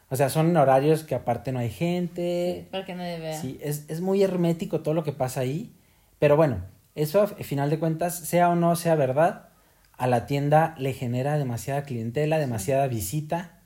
O 0.09 0.15
sea, 0.15 0.29
son 0.29 0.55
horarios 0.57 1.03
que 1.03 1.15
aparte 1.15 1.51
no 1.51 1.59
hay 1.59 1.69
gente. 1.69 2.67
Para 2.71 2.85
que 2.85 2.95
nadie 2.95 3.19
vea. 3.19 3.39
Sí, 3.39 3.57
es, 3.61 3.85
es 3.89 4.01
muy 4.01 4.21
hermético 4.23 4.81
todo 4.81 4.93
lo 4.93 5.03
que 5.03 5.11
pasa 5.13 5.39
ahí. 5.41 5.71
Pero 6.19 6.35
bueno, 6.35 6.57
eso 6.95 7.21
a 7.23 7.27
final 7.27 7.69
de 7.69 7.79
cuentas, 7.79 8.15
sea 8.17 8.49
o 8.49 8.55
no 8.55 8.75
sea 8.75 8.95
verdad, 8.95 9.49
a 9.97 10.07
la 10.07 10.25
tienda 10.25 10.75
le 10.77 10.93
genera 10.93 11.37
demasiada 11.37 11.83
clientela, 11.83 12.39
demasiada 12.39 12.87
visita, 12.87 13.59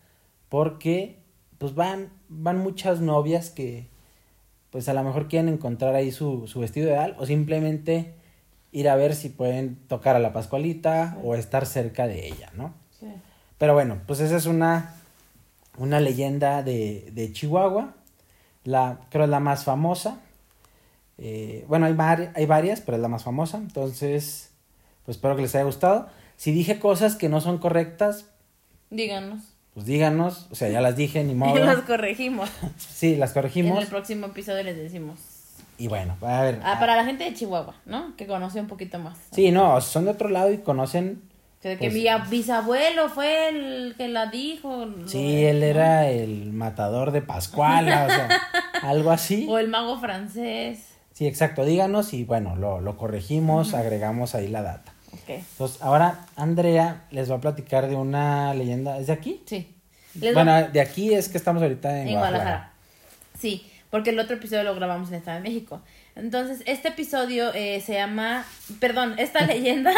porque 0.49 1.19
pues 1.57 1.75
van, 1.75 2.09
van 2.29 2.57
muchas 2.59 3.01
novias 3.01 3.49
que 3.49 3.87
pues 4.69 4.89
a 4.89 4.93
lo 4.93 5.03
mejor 5.03 5.27
quieren 5.27 5.49
encontrar 5.49 5.95
ahí 5.95 6.11
su, 6.11 6.47
su 6.47 6.59
vestido 6.59 6.87
ideal 6.89 7.15
o 7.17 7.25
simplemente 7.25 8.13
ir 8.71 8.89
a 8.89 8.95
ver 8.95 9.15
si 9.15 9.29
pueden 9.29 9.75
tocar 9.87 10.15
a 10.15 10.19
la 10.19 10.33
Pascualita 10.33 11.13
Sí. 11.15 11.19
o 11.23 11.35
estar 11.35 11.65
cerca 11.65 12.05
de 12.07 12.27
ella, 12.27 12.51
¿no? 12.53 12.73
Sí. 12.99 13.07
Pero 13.57 13.73
bueno, 13.73 14.01
pues 14.05 14.19
esa 14.19 14.35
es 14.35 14.45
una, 14.45 14.93
una 15.77 15.99
leyenda 15.99 16.61
de, 16.63 17.09
de 17.13 17.31
Chihuahua. 17.31 17.95
La, 18.65 18.99
creo 19.09 19.23
es 19.23 19.29
la 19.29 19.39
más 19.39 19.63
famosa. 19.63 20.19
Eh, 21.17 21.65
bueno, 21.67 21.85
hay, 21.87 21.93
vari- 21.93 22.31
hay 22.35 22.45
varias, 22.45 22.81
pero 22.81 22.97
es 22.97 23.01
la 23.01 23.07
más 23.07 23.23
famosa. 23.23 23.57
Entonces, 23.57 24.51
pues 25.05 25.17
espero 25.17 25.35
que 25.35 25.41
les 25.43 25.55
haya 25.55 25.63
gustado. 25.63 26.07
Si 26.35 26.51
dije 26.51 26.79
cosas 26.79 27.15
que 27.15 27.29
no 27.29 27.41
son 27.41 27.57
correctas, 27.57 28.25
Díganos. 28.89 29.41
pues 29.73 29.85
díganos. 29.85 30.47
O 30.51 30.55
sea, 30.55 30.69
ya 30.69 30.81
las 30.81 30.95
dije, 30.95 31.23
ni 31.23 31.33
modo. 31.35 31.57
Y 31.57 31.63
las 31.63 31.77
corregimos. 31.81 32.49
Sí, 32.77 33.15
las 33.15 33.31
En 33.31 33.33
corregimos. 33.35 33.81
el 33.83 33.87
próximo 33.87 34.27
episodio 34.27 34.63
les 34.63 34.77
decimos. 34.77 35.19
Y 35.79 35.87
bueno, 35.87 36.17
a 36.21 36.41
ver. 36.41 36.59
Ah, 36.63 36.77
para 36.79 36.95
la 36.95 37.05
gente 37.05 37.23
de 37.23 37.33
Chihuahua, 37.35 37.75
¿no? 37.85 38.15
Que 38.17 38.25
conoce 38.25 38.59
un 38.59 38.67
poquito 38.67 38.97
más. 38.97 39.17
Sí, 39.31 39.51
no, 39.51 39.79
son 39.81 40.05
de 40.05 40.11
otro 40.11 40.27
lado 40.29 40.51
y 40.51 40.57
conocen. 40.59 41.21
Que, 41.61 41.71
que 41.77 41.89
Pues- 41.89 41.93
mi 41.93 42.05
ab- 42.05 42.29
bisabuelo 42.29 43.09
fue 43.09 43.49
el 43.49 43.95
que 43.97 44.07
la 44.07 44.27
dijo. 44.27 44.87
Sí, 45.07 45.43
él 45.45 45.61
era 45.63 46.09
el 46.09 46.51
matador 46.53 47.11
de 47.11 47.21
Pascuala, 47.21 48.05
o 48.05 48.09
sea, 48.09 48.29
algo 48.89 49.11
así. 49.11 49.45
O 49.49 49.57
el 49.59 49.67
mago 49.67 49.99
francés. 49.99 50.83
Sí, 51.17 51.25
exacto. 51.25 51.65
Díganos 51.65 52.13
y 52.13 52.23
bueno, 52.25 52.55
lo, 52.55 52.79
lo 52.79 52.95
corregimos, 52.95 53.73
agregamos 53.73 54.35
ahí 54.35 54.47
la 54.47 54.61
data. 54.61 54.93
Ok. 55.13 55.29
Entonces, 55.29 55.81
ahora 55.81 56.27
Andrea 56.35 57.05
les 57.09 57.31
va 57.31 57.37
a 57.37 57.41
platicar 57.41 57.87
de 57.87 57.95
una 57.95 58.53
leyenda. 58.53 58.99
¿Es 58.99 59.07
de 59.07 59.13
aquí? 59.13 59.41
Sí. 59.47 59.73
Les 60.19 60.35
bueno, 60.35 60.51
va- 60.51 60.63
de 60.63 60.79
aquí 60.79 61.13
es 61.15 61.27
que 61.29 61.37
estamos 61.39 61.63
ahorita 61.63 61.89
en, 62.01 62.09
en 62.09 62.13
Guadalajara. 62.13 62.43
Guadalajara. 62.43 62.71
Sí, 63.39 63.65
porque 63.89 64.11
el 64.11 64.19
otro 64.19 64.35
episodio 64.35 64.63
lo 64.63 64.75
grabamos 64.75 65.07
en 65.07 65.15
el 65.15 65.19
Estado 65.21 65.37
de 65.37 65.43
México. 65.49 65.81
Entonces, 66.15 66.61
este 66.67 66.89
episodio 66.89 67.51
eh, 67.55 67.81
se 67.81 67.93
llama, 67.93 68.45
perdón, 68.79 69.15
esta 69.17 69.41
leyenda 69.47 69.93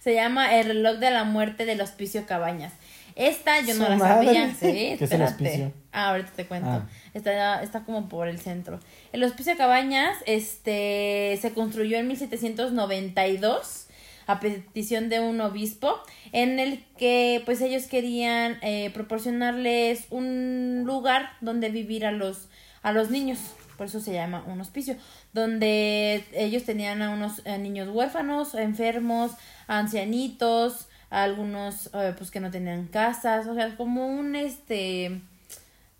se 0.00 0.14
llama 0.14 0.54
El 0.58 0.68
reloj 0.68 0.96
de 0.98 1.10
la 1.10 1.24
muerte 1.24 1.66
del 1.66 1.82
hospicio 1.82 2.24
Cabañas. 2.24 2.72
Esta 3.16 3.60
yo 3.60 3.74
no 3.74 3.88
la 3.88 3.96
madre. 3.96 4.26
sabía, 4.26 4.54
sí, 4.60 4.96
¿Qué 4.98 5.04
es 5.04 5.12
el 5.12 5.22
hospicio? 5.22 5.72
Ah, 5.92 6.10
ahorita 6.10 6.30
te 6.32 6.46
cuento. 6.46 6.68
Ah. 6.68 6.88
Está, 7.14 7.62
está 7.62 7.84
como 7.84 8.08
por 8.08 8.28
el 8.28 8.38
centro. 8.38 8.80
El 9.12 9.22
hospicio 9.24 9.56
Cabañas 9.56 10.16
este, 10.26 11.38
se 11.40 11.52
construyó 11.52 11.98
en 11.98 12.08
1792 12.08 13.86
a 14.26 14.40
petición 14.40 15.08
de 15.08 15.20
un 15.20 15.40
obispo 15.40 16.00
en 16.32 16.58
el 16.58 16.84
que 16.96 17.42
pues 17.44 17.60
ellos 17.60 17.84
querían 17.84 18.58
eh, 18.62 18.90
proporcionarles 18.94 20.06
un 20.10 20.84
lugar 20.86 21.30
donde 21.40 21.70
vivir 21.70 22.06
a 22.06 22.12
los 22.12 22.48
a 22.82 22.92
los 22.92 23.10
niños 23.10 23.38
por 23.76 23.86
eso 23.86 24.00
se 24.00 24.12
llama 24.12 24.44
un 24.46 24.60
hospicio 24.60 24.96
donde 25.32 26.24
ellos 26.32 26.64
tenían 26.64 27.02
a 27.02 27.10
unos 27.10 27.42
eh, 27.44 27.58
niños 27.58 27.88
huérfanos 27.88 28.54
enfermos 28.54 29.32
ancianitos 29.66 30.86
algunos 31.12 31.90
eh, 31.94 32.14
pues 32.16 32.30
que 32.30 32.40
no 32.40 32.50
tenían 32.50 32.86
casas 32.86 33.46
o 33.46 33.54
sea 33.54 33.76
como 33.76 34.06
un 34.06 34.34
este 34.34 35.20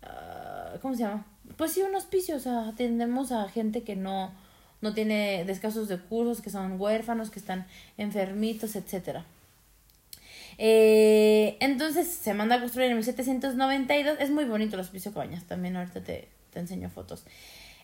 ah, 0.01 0.73
cómo 0.81 0.95
se 0.95 1.03
llama 1.03 1.25
pues 1.55 1.71
sí 1.71 1.81
un 1.81 1.95
hospicio 1.95 2.35
o 2.35 2.39
sea 2.39 2.67
atendemos 2.69 3.31
a 3.31 3.47
gente 3.47 3.83
que 3.83 3.95
no 3.95 4.33
no 4.83 4.93
tiene 4.93 5.45
descasos 5.45 5.87
de 5.87 5.97
cursos, 5.97 6.41
que 6.41 6.49
son 6.49 6.79
huérfanos, 6.79 7.31
que 7.31 7.39
están 7.39 7.65
enfermitos, 7.97 8.75
etcétera. 8.75 9.23
Eh, 10.57 11.55
entonces 11.61 12.07
se 12.07 12.33
manda 12.33 12.57
a 12.57 12.59
construir 12.59 12.89
en 12.89 12.97
1792. 12.97 14.17
Es 14.19 14.29
muy 14.29 14.43
bonito 14.43 14.75
el 14.75 14.81
hospicio 14.81 15.13
Cabañas. 15.13 15.45
También 15.45 15.77
ahorita 15.77 16.03
te, 16.03 16.27
te 16.51 16.59
enseño 16.59 16.89
fotos. 16.89 17.23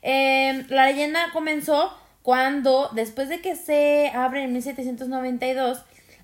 Eh, 0.01 0.65
la 0.67 0.87
leyenda 0.87 1.31
comenzó 1.31 1.97
cuando, 2.21 2.89
después 2.93 3.29
de 3.29 3.39
que 3.39 3.55
se 3.55 4.09
abre 4.13 4.43
en 4.43 4.51
1792, 4.51 5.81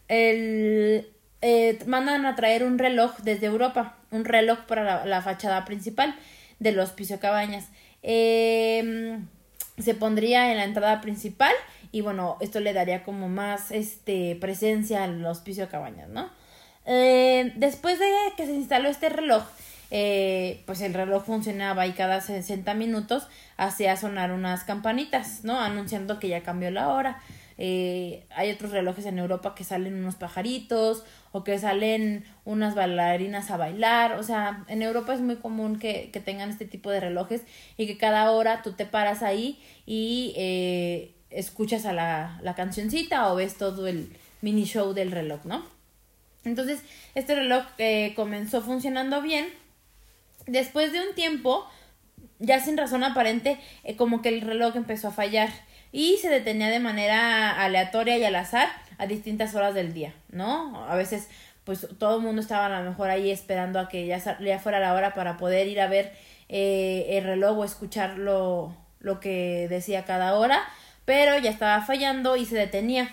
el, 0.08 1.08
eh, 1.42 1.80
mandan 1.86 2.26
a 2.26 2.36
traer 2.36 2.64
un 2.64 2.78
reloj 2.78 3.18
desde 3.24 3.48
Europa. 3.48 3.98
Un 4.12 4.26
reloj 4.26 4.60
para 4.68 5.06
la, 5.06 5.22
fachada 5.22 5.66
principal 5.66 6.16
del 6.60 6.80
hospicio 6.80 7.20
Cabañas. 7.20 7.66
Eh, 8.04 9.20
se 9.78 9.94
pondría 9.94 10.52
en 10.52 10.58
la 10.58 10.64
entrada 10.64 11.02
principal 11.02 11.54
y 11.92 12.02
bueno, 12.02 12.38
esto 12.40 12.60
le 12.60 12.74
daría 12.74 13.04
como 13.04 13.30
más 13.30 13.72
este 13.72 14.38
presencia 14.40 15.04
al 15.04 15.26
hospicio 15.26 15.70
Cabañas, 15.70 16.10
¿no? 16.10 16.30
Eh, 16.86 17.54
después 17.56 18.00
de 18.00 18.06
que 18.38 18.46
se 18.46 18.54
instaló 18.54 18.90
este 18.90 19.10
reloj, 19.10 19.44
eh, 19.92 20.64
pues 20.66 20.82
el 20.82 20.94
reloj 20.94 21.26
funcionaba 21.26 21.88
y 21.88 21.94
cada 21.94 22.22
60 22.22 22.74
minutos 22.74 23.28
hacía 23.58 23.98
sonar 23.98 24.32
unas 24.32 24.64
campanitas, 24.64 25.44
¿no? 25.44 25.60
Anunciando 25.60 26.20
que 26.20 26.28
ya 26.28 26.44
cambió 26.44 26.72
la 26.72 26.90
hora. 26.90 27.22
Eh, 27.58 28.26
hay 28.36 28.52
otros 28.52 28.72
relojes 28.72 29.06
en 29.06 29.18
Europa 29.18 29.56
que 29.56 29.64
salen 29.64 29.96
unos 29.96 30.16
pajaritos 30.16 31.04
o 31.32 31.44
que 31.44 31.58
salen 31.58 32.26
unas 32.44 32.76
bailarinas 32.76 33.50
a 33.52 33.58
bailar. 33.58 34.14
O 34.20 34.24
sea, 34.24 34.64
en 34.68 34.82
Europa 34.82 35.14
es 35.14 35.22
muy 35.22 35.38
común 35.38 35.80
que, 35.80 36.10
que 36.12 36.20
tengan 36.20 36.50
este 36.50 36.66
tipo 36.66 36.90
de 36.92 37.00
relojes 37.00 37.42
y 37.78 37.88
que 37.88 37.98
cada 37.98 38.32
hora 38.32 38.62
tú 38.62 38.74
te 38.74 38.86
paras 38.86 39.24
ahí 39.24 39.60
y 39.86 40.34
eh, 40.36 41.14
escuchas 41.30 41.86
a 41.86 41.94
la, 41.94 42.40
la 42.44 42.56
cancioncita 42.56 43.32
o 43.32 43.36
ves 43.36 43.58
todo 43.58 43.88
el 43.88 44.10
mini 44.42 44.66
show 44.66 44.94
del 44.94 45.12
reloj, 45.12 45.46
¿no? 45.46 45.66
Entonces, 46.44 46.82
este 47.16 47.36
reloj 47.36 47.66
eh, 47.78 48.14
comenzó 48.16 48.62
funcionando 48.62 49.22
bien. 49.22 49.48
Después 50.46 50.92
de 50.92 51.02
un 51.08 51.16
tiempo, 51.16 51.68
ya 52.38 52.60
sin 52.60 52.78
razón 52.78 53.04
aparente, 53.04 53.60
como 53.98 54.22
que 54.22 54.30
el 54.30 54.42
reloj 54.42 54.76
empezó 54.76 55.08
a 55.08 55.12
fallar 55.12 55.50
y 55.96 56.18
se 56.18 56.28
detenía 56.28 56.70
de 56.70 56.82
manera 56.82 57.64
aleatoria 57.64 58.18
y 58.18 58.26
al 58.26 58.36
azar 58.36 58.68
a 58.98 59.08
distintas 59.08 59.56
horas 59.56 59.74
del 59.74 59.94
día, 59.94 60.14
¿no? 60.30 60.86
A 60.90 60.96
veces 60.96 61.30
pues 61.64 61.88
todo 61.98 62.18
el 62.18 62.22
mundo 62.22 62.42
estaba 62.42 62.66
a 62.66 62.82
lo 62.82 62.90
mejor 62.90 63.10
ahí 63.10 63.32
esperando 63.32 63.80
a 63.80 63.88
que 63.88 64.06
ya, 64.06 64.20
ya 64.42 64.60
fuera 64.60 64.82
la 64.82 64.94
hora 64.94 65.14
para 65.14 65.38
poder 65.38 65.68
ir 65.68 65.80
a 65.80 65.88
ver 65.88 66.12
eh, 66.50 67.06
el 67.12 67.24
reloj 67.24 67.60
o 67.60 67.64
escuchar 67.64 68.18
lo, 68.18 68.76
lo 69.00 69.22
que 69.22 69.68
decía 69.70 70.04
cada 70.04 70.34
hora, 70.36 70.68
pero 71.06 71.40
ya 71.40 71.50
estaba 71.50 71.82
fallando 71.82 72.36
y 72.36 72.46
se 72.46 72.58
detenía. 72.58 73.10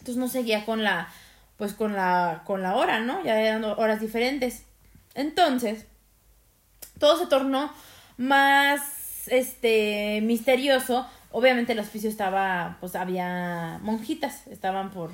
Entonces 0.00 0.16
no 0.16 0.26
seguía 0.26 0.64
con 0.64 0.82
la, 0.82 1.08
pues 1.56 1.72
con 1.72 1.94
la, 1.94 2.42
con 2.44 2.64
la 2.64 2.74
hora, 2.74 2.98
¿no? 2.98 3.22
Ya 3.22 3.40
eran 3.40 3.62
horas 3.62 4.00
diferentes. 4.00 4.64
Entonces, 5.14 5.86
todo 6.98 7.16
se 7.16 7.28
tornó 7.28 7.72
más, 8.16 9.28
este, 9.28 10.20
misterioso. 10.22 11.06
Obviamente 11.38 11.74
el 11.74 11.80
hospicio 11.80 12.08
estaba, 12.08 12.78
pues 12.80 12.96
había 12.96 13.78
monjitas, 13.82 14.46
estaban 14.46 14.90
por, 14.90 15.10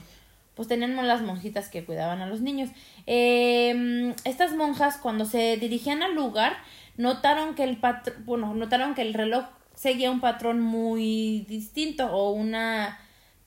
pues 0.54 0.68
tenían 0.68 0.94
las 1.08 1.20
monjitas 1.20 1.68
que 1.68 1.84
cuidaban 1.84 2.20
a 2.20 2.28
los 2.28 2.40
niños. 2.40 2.70
Em, 3.06 4.14
estas 4.24 4.54
monjas 4.54 4.98
cuando 4.98 5.24
se 5.24 5.56
dirigían 5.56 6.00
al 6.00 6.14
lugar 6.14 6.58
notaron 6.96 7.56
que 7.56 7.64
el 7.64 7.80
bueno, 8.24 8.54
notaron 8.54 8.94
que 8.94 9.02
el 9.02 9.14
reloj 9.14 9.46
seguía 9.74 10.12
un 10.12 10.20
patrón 10.20 10.60
muy 10.60 11.44
distinto 11.48 12.06
o 12.06 12.30
una 12.30 13.00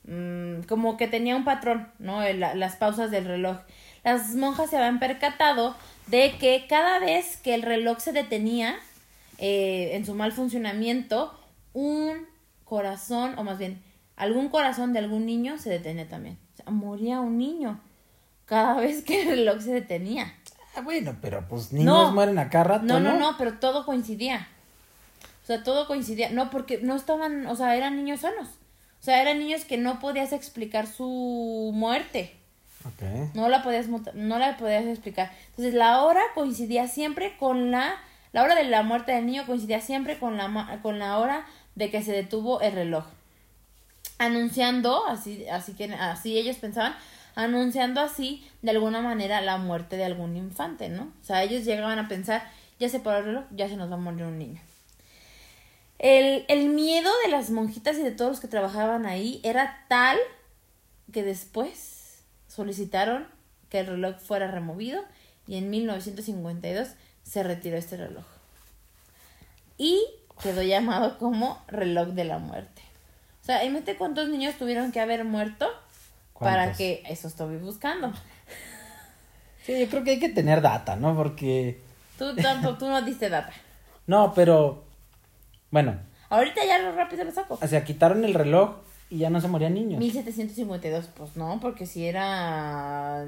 mm, 0.04 0.64
como 0.68 0.98
que 0.98 1.08
tenía 1.08 1.34
un 1.34 1.44
patrón, 1.44 1.88
¿no? 1.98 2.20
las 2.30 2.76
pausas 2.76 3.10
del 3.10 3.24
reloj. 3.24 3.56
Las 4.04 4.34
monjas 4.34 4.68
se 4.68 4.76
habían 4.76 4.98
percatado 4.98 5.74
de 6.08 6.36
que 6.38 6.66
cada 6.68 6.98
vez 6.98 7.38
que 7.38 7.54
el 7.54 7.62
reloj 7.62 8.00
se 8.00 8.12
detenía 8.12 8.76
eh, 9.38 9.92
en 9.94 10.04
su 10.04 10.14
mal 10.14 10.32
funcionamiento, 10.32 11.40
un 11.72 12.35
corazón, 12.66 13.38
o 13.38 13.44
más 13.44 13.56
bien, 13.56 13.82
algún 14.16 14.50
corazón 14.50 14.92
de 14.92 14.98
algún 14.98 15.24
niño 15.24 15.56
se 15.56 15.70
detenía 15.70 16.06
también 16.06 16.36
moría 16.70 17.20
un 17.20 17.38
niño 17.38 17.80
cada 18.44 18.74
vez 18.80 19.02
que 19.02 19.22
el 19.22 19.28
reloj 19.28 19.60
se 19.60 19.72
detenía. 19.72 20.34
Ah, 20.76 20.82
bueno, 20.82 21.16
pero 21.22 21.46
pues 21.48 21.72
niños 21.72 22.12
mueren 22.12 22.38
acá 22.38 22.62
rato, 22.62 22.84
no, 22.84 23.00
no, 23.00 23.18
no, 23.18 23.36
pero 23.38 23.54
todo 23.54 23.86
coincidía. 23.86 24.48
O 25.42 25.46
sea, 25.46 25.62
todo 25.62 25.86
coincidía. 25.86 26.30
No, 26.30 26.50
porque 26.50 26.78
no 26.82 26.96
estaban, 26.96 27.46
o 27.46 27.56
sea, 27.56 27.76
eran 27.76 27.96
niños 27.96 28.20
sanos. 28.20 28.48
O 29.00 29.04
sea, 29.06 29.22
eran 29.22 29.38
niños 29.38 29.64
que 29.64 29.78
no 29.78 30.00
podías 30.00 30.32
explicar 30.32 30.86
su 30.86 31.70
muerte. 31.72 32.36
Okay. 32.94 33.30
No 33.34 33.48
la 33.48 33.62
podías 33.62 33.86
no 33.88 34.38
la 34.38 34.56
podías 34.58 34.84
explicar. 34.84 35.32
Entonces, 35.50 35.72
la 35.72 36.02
hora 36.02 36.20
coincidía 36.34 36.88
siempre 36.88 37.36
con 37.38 37.70
la 37.70 37.96
la 38.32 38.42
hora 38.42 38.54
de 38.54 38.64
la 38.64 38.82
muerte 38.82 39.12
del 39.12 39.24
niño 39.24 39.46
coincidía 39.46 39.80
siempre 39.80 40.18
con 40.18 40.36
la 40.36 40.80
con 40.82 40.98
la 40.98 41.18
hora 41.18 41.46
de 41.76 41.90
que 41.90 42.02
se 42.02 42.12
detuvo 42.12 42.60
el 42.60 42.72
reloj 42.72 43.04
anunciando, 44.18 45.06
así, 45.06 45.46
así 45.48 45.74
que 45.74 45.92
así 45.94 46.38
ellos 46.38 46.56
pensaban, 46.56 46.96
anunciando 47.34 48.00
así 48.00 48.48
de 48.62 48.70
alguna 48.70 49.02
manera 49.02 49.40
la 49.42 49.58
muerte 49.58 49.96
de 49.96 50.04
algún 50.04 50.36
infante, 50.36 50.88
¿no? 50.88 51.12
O 51.20 51.24
sea, 51.24 51.42
ellos 51.42 51.64
llegaban 51.64 51.98
a 51.98 52.08
pensar, 52.08 52.48
ya 52.80 52.88
se 52.88 53.00
paró 53.00 53.18
el 53.18 53.24
reloj, 53.26 53.44
ya 53.50 53.68
se 53.68 53.76
nos 53.76 53.90
va 53.90 53.94
a 53.94 53.98
morir 53.98 54.24
un 54.24 54.38
niño. 54.38 54.60
El, 55.98 56.44
el 56.48 56.68
miedo 56.68 57.10
de 57.24 57.30
las 57.30 57.50
monjitas 57.50 57.98
y 57.98 58.02
de 58.02 58.10
todos 58.10 58.32
los 58.32 58.40
que 58.40 58.48
trabajaban 58.48 59.06
ahí 59.06 59.40
era 59.44 59.84
tal 59.88 60.18
que 61.12 61.22
después 61.22 62.22
solicitaron 62.48 63.26
que 63.70 63.80
el 63.80 63.86
reloj 63.86 64.18
fuera 64.18 64.50
removido 64.50 65.02
y 65.46 65.56
en 65.56 65.70
1952 65.70 66.88
se 67.22 67.42
retiró 67.42 67.76
este 67.76 67.96
reloj. 67.96 68.24
Y 69.78 70.02
quedó 70.42 70.62
llamado 70.62 71.18
como 71.18 71.62
reloj 71.68 72.08
de 72.08 72.24
la 72.24 72.38
muerte. 72.38 72.82
O 73.42 73.44
sea, 73.46 73.64
imagínate 73.64 73.96
cuántos 73.96 74.28
niños 74.28 74.56
tuvieron 74.56 74.92
que 74.92 75.00
haber 75.00 75.24
muerto 75.24 75.68
para 76.38 76.72
que 76.72 77.02
eso 77.08 77.28
estoy 77.28 77.56
buscando. 77.58 78.12
Sí, 79.62 79.78
yo 79.78 79.88
creo 79.88 80.04
que 80.04 80.12
hay 80.12 80.18
que 80.18 80.28
tener 80.28 80.62
data, 80.62 80.96
¿no? 80.96 81.16
Porque... 81.16 81.80
Tú, 82.18 82.34
tanto, 82.36 82.78
tú 82.78 82.88
no 82.88 83.02
diste 83.02 83.28
data. 83.28 83.52
No, 84.06 84.32
pero... 84.34 84.84
Bueno. 85.72 85.98
Ahorita 86.28 86.64
ya 86.64 86.78
lo 86.78 86.92
rápido 86.92 87.24
lo 87.24 87.32
saco. 87.32 87.58
O 87.60 87.66
sea, 87.66 87.84
quitaron 87.84 88.24
el 88.24 88.34
reloj 88.34 88.76
y 89.10 89.18
ya 89.18 89.30
no 89.30 89.40
se 89.40 89.48
morían 89.48 89.74
niños. 89.74 89.98
1752, 89.98 91.08
pues 91.16 91.36
no, 91.36 91.58
porque 91.60 91.86
si 91.86 92.06
era... 92.06 93.26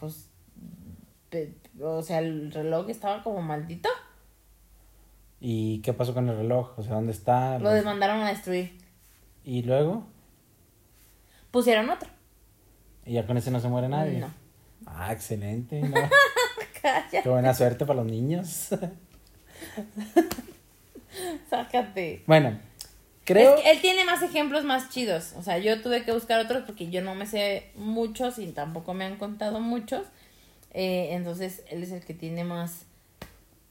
Pues... 0.00 0.30
O 1.80 2.02
sea, 2.02 2.20
el 2.20 2.52
reloj 2.52 2.88
estaba 2.88 3.22
como 3.22 3.42
maldito. 3.42 3.90
¿Y 5.44 5.82
qué 5.82 5.92
pasó 5.92 6.14
con 6.14 6.28
el 6.28 6.36
reloj? 6.36 6.78
O 6.78 6.84
sea, 6.84 6.94
¿dónde 6.94 7.10
está? 7.10 7.58
Lo 7.58 7.70
demandaron 7.70 8.20
a 8.20 8.28
destruir. 8.28 8.78
¿Y 9.42 9.64
luego? 9.64 10.06
Pusieron 11.50 11.90
otro. 11.90 12.08
¿Y 13.04 13.14
ya 13.14 13.26
con 13.26 13.36
ese 13.36 13.50
no 13.50 13.58
se 13.58 13.66
muere 13.66 13.88
nadie? 13.88 14.20
No. 14.20 14.32
Ah, 14.86 15.12
excelente. 15.12 15.80
¿no? 15.80 15.96
Qué 17.10 17.28
buena 17.28 17.52
suerte 17.54 17.84
para 17.84 18.02
los 18.02 18.10
niños. 18.10 18.46
Sácate. 21.50 22.22
Bueno, 22.28 22.60
creo. 23.24 23.56
él 23.64 23.80
tiene 23.80 24.04
más 24.04 24.22
ejemplos 24.22 24.62
más 24.62 24.90
chidos. 24.90 25.34
O 25.36 25.42
sea, 25.42 25.58
yo 25.58 25.82
tuve 25.82 26.04
que 26.04 26.12
buscar 26.12 26.38
otros 26.38 26.62
porque 26.64 26.88
yo 26.88 27.02
no 27.02 27.16
me 27.16 27.26
sé 27.26 27.72
muchos 27.74 28.38
y 28.38 28.46
tampoco 28.52 28.94
me 28.94 29.06
han 29.06 29.16
contado 29.16 29.58
muchos. 29.58 30.06
Eh, 30.70 31.08
entonces, 31.10 31.64
él 31.68 31.82
es 31.82 31.90
el 31.90 32.04
que 32.04 32.14
tiene 32.14 32.44
más, 32.44 32.86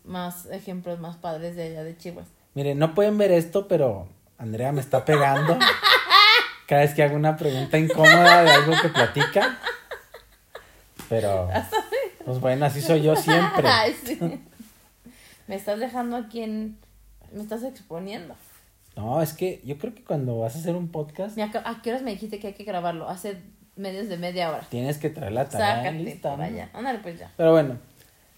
más 0.04 0.46
ejemplos 0.48 1.00
más 1.00 1.18
padres 1.18 1.56
de 1.56 1.64
allá 1.64 1.84
de 1.84 1.98
Chihuahua. 1.98 2.30
Miren, 2.54 2.80
no 2.80 2.94
pueden 2.94 3.18
ver 3.18 3.32
esto, 3.32 3.68
pero 3.68 4.08
Andrea 4.38 4.72
me 4.72 4.82
está 4.82 5.06
pegando 5.06 5.58
cada 6.72 6.82
vez 6.82 6.94
que 6.94 7.04
hago 7.04 7.16
una 7.16 7.36
pregunta 7.36 7.78
incómoda 7.78 8.44
de 8.44 8.50
algo 8.50 8.74
que 8.82 8.90
platica. 8.90 9.58
Pero, 11.10 11.50
pues 12.24 12.40
bueno, 12.40 12.66
así 12.66 12.82
soy 12.82 13.02
yo 13.02 13.18
siempre. 13.18 13.68
Me 15.48 15.56
estás 15.56 15.82
dejando 15.82 16.16
aquí 16.16 16.42
en... 16.42 16.78
Me 17.34 17.42
estás 17.42 17.64
exponiendo. 17.64 18.36
No, 18.96 19.22
es 19.22 19.34
que 19.34 19.62
yo 19.66 19.78
creo 19.78 19.94
que 19.94 20.06
cuando 20.06 20.40
vas 20.40 20.56
a 20.56 20.60
hacer 20.60 20.78
un 20.78 20.88
podcast... 20.88 21.38
¿A 21.38 21.82
qué 21.82 21.90
horas 21.90 22.04
me 22.04 22.12
dijiste 22.12 22.40
que 22.40 22.48
hay 22.48 22.54
que 22.54 22.64
grabarlo? 22.64 23.10
Hace 23.10 23.42
medios 23.76 24.08
de 24.08 24.16
media 24.16 24.50
hora. 24.50 24.62
Tienes 24.70 24.98
que 24.98 25.10
traer 25.10 25.34
la 25.34 25.50
tarea 25.50 25.84
Sácate 25.84 26.04
lista, 26.04 26.34
Ándale 26.34 27.00
pues 27.00 27.20
ya. 27.20 27.34
Pero 27.36 27.52
bueno, 27.52 27.80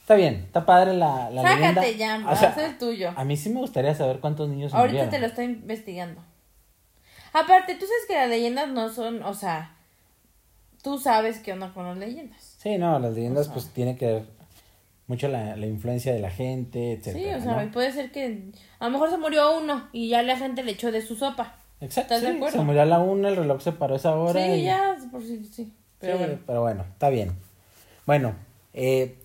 Está 0.03 0.15
bien, 0.15 0.33
está 0.33 0.65
padre 0.65 0.93
la, 0.93 1.29
la 1.29 1.43
Sácate 1.43 1.95
ya, 1.95 2.17
va 2.17 2.31
a 2.31 2.53
ser 2.53 2.77
tuyo. 2.77 3.13
A 3.15 3.23
mí 3.23 3.37
sí 3.37 3.49
me 3.49 3.61
gustaría 3.61 3.95
saber 3.95 4.19
cuántos 4.19 4.49
niños 4.49 4.73
Ahorita 4.73 5.09
te 5.09 5.17
lo 5.17 5.27
estoy 5.27 5.45
investigando. 5.45 6.21
Aparte, 7.31 7.75
tú 7.75 7.85
sabes 7.85 8.05
que 8.05 8.15
las 8.15 8.27
leyendas 8.27 8.67
no 8.67 8.89
son, 8.89 9.23
o 9.23 9.33
sea, 9.33 9.77
tú 10.81 10.99
sabes 10.99 11.39
qué 11.39 11.53
onda 11.53 11.73
con 11.73 11.85
las 11.85 11.97
leyendas. 11.97 12.57
Sí, 12.57 12.77
no, 12.77 12.99
las 12.99 13.13
leyendas 13.13 13.47
pues 13.47 13.69
tiene 13.69 13.95
que 13.95 14.05
ver 14.05 14.25
mucho 15.07 15.29
la, 15.29 15.55
la 15.55 15.67
influencia 15.67 16.13
de 16.13 16.19
la 16.19 16.29
gente, 16.29 16.91
etcétera. 16.91 17.39
Sí, 17.39 17.41
o 17.41 17.41
sea, 17.41 17.71
puede 17.71 17.93
ser 17.93 18.11
que 18.11 18.51
a 18.79 18.85
lo 18.87 18.91
mejor 18.91 19.09
se 19.09 19.17
murió 19.17 19.57
uno 19.57 19.87
y 19.93 20.09
ya 20.09 20.21
la 20.21 20.35
gente 20.35 20.63
le 20.63 20.73
echó 20.73 20.91
de 20.91 21.01
su 21.01 21.15
sopa. 21.15 21.55
Exacto, 21.79 22.15
¿Estás 22.15 22.29
de 22.29 22.35
acuerdo? 22.35 22.57
se 22.57 22.63
murió 22.65 22.81
a 22.81 22.85
la 22.85 22.99
una, 22.99 23.29
el 23.29 23.37
reloj 23.37 23.61
se 23.61 23.71
paró 23.71 23.95
esa 23.95 24.13
hora. 24.17 24.43
Sí, 24.43 24.63
ya, 24.63 24.97
por 25.09 25.23
sí, 25.23 25.45
sí. 25.45 25.71
Pero 25.99 26.17
bueno. 26.17 26.39
pero 26.45 26.61
bueno, 26.61 26.83
está 26.91 27.07
bien. 27.07 27.31
Bueno, 28.05 28.35
eh, 28.73 29.17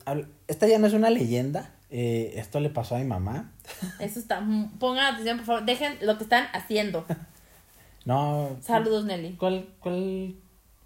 esta 0.48 0.66
ya 0.66 0.78
no 0.78 0.86
es 0.86 0.94
una 0.94 1.10
leyenda. 1.10 1.70
Eh, 1.90 2.34
esto 2.36 2.60
le 2.60 2.70
pasó 2.70 2.96
a 2.96 2.98
mi 2.98 3.04
mamá. 3.04 3.52
Eso 4.00 4.18
está. 4.18 4.44
Pongan 4.78 5.14
atención, 5.14 5.36
por 5.38 5.46
favor. 5.46 5.64
Dejen 5.64 5.98
lo 6.02 6.18
que 6.18 6.24
están 6.24 6.46
haciendo. 6.52 7.06
No. 8.04 8.56
Saludos, 8.62 9.04
Nelly. 9.04 9.34
¿Cuál? 9.34 9.68
cuál? 9.80 10.34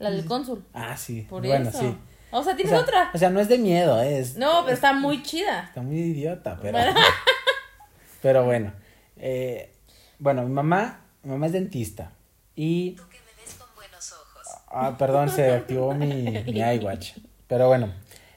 La 0.00 0.10
del 0.10 0.24
cónsul. 0.24 0.64
Ah, 0.74 0.96
sí. 0.96 1.24
Por 1.30 1.46
bueno, 1.46 1.70
sí. 1.70 1.96
O 2.32 2.42
sea, 2.42 2.56
tienes 2.56 2.74
otra. 2.74 3.12
O 3.14 3.18
sea, 3.18 3.30
no 3.30 3.38
es 3.38 3.48
de 3.48 3.58
miedo, 3.58 4.02
es. 4.02 4.36
No, 4.36 4.62
pero 4.64 4.74
está 4.74 4.92
muy 4.92 5.22
chida. 5.22 5.66
Está 5.68 5.82
muy 5.82 5.98
idiota, 5.98 6.58
pero. 6.60 6.78
pero 8.22 8.44
bueno. 8.44 8.72
Eh, 9.18 9.72
bueno, 10.18 10.42
mi 10.42 10.50
mamá, 10.50 11.04
mi 11.22 11.30
mamá 11.30 11.46
es 11.46 11.52
dentista. 11.52 12.10
Y. 12.56 12.92
Tú 12.92 13.04
que 13.08 13.18
me 13.18 13.40
ves 13.40 13.54
con 13.54 13.68
buenos 13.76 14.12
ojos. 14.12 14.42
Ah, 14.66 14.96
perdón, 14.98 15.30
se 15.30 15.52
activó 15.52 15.94
mi, 15.94 16.06
mi 16.06 16.58
iWatch. 16.58 17.18
Pero 17.46 17.68
bueno. 17.68 17.92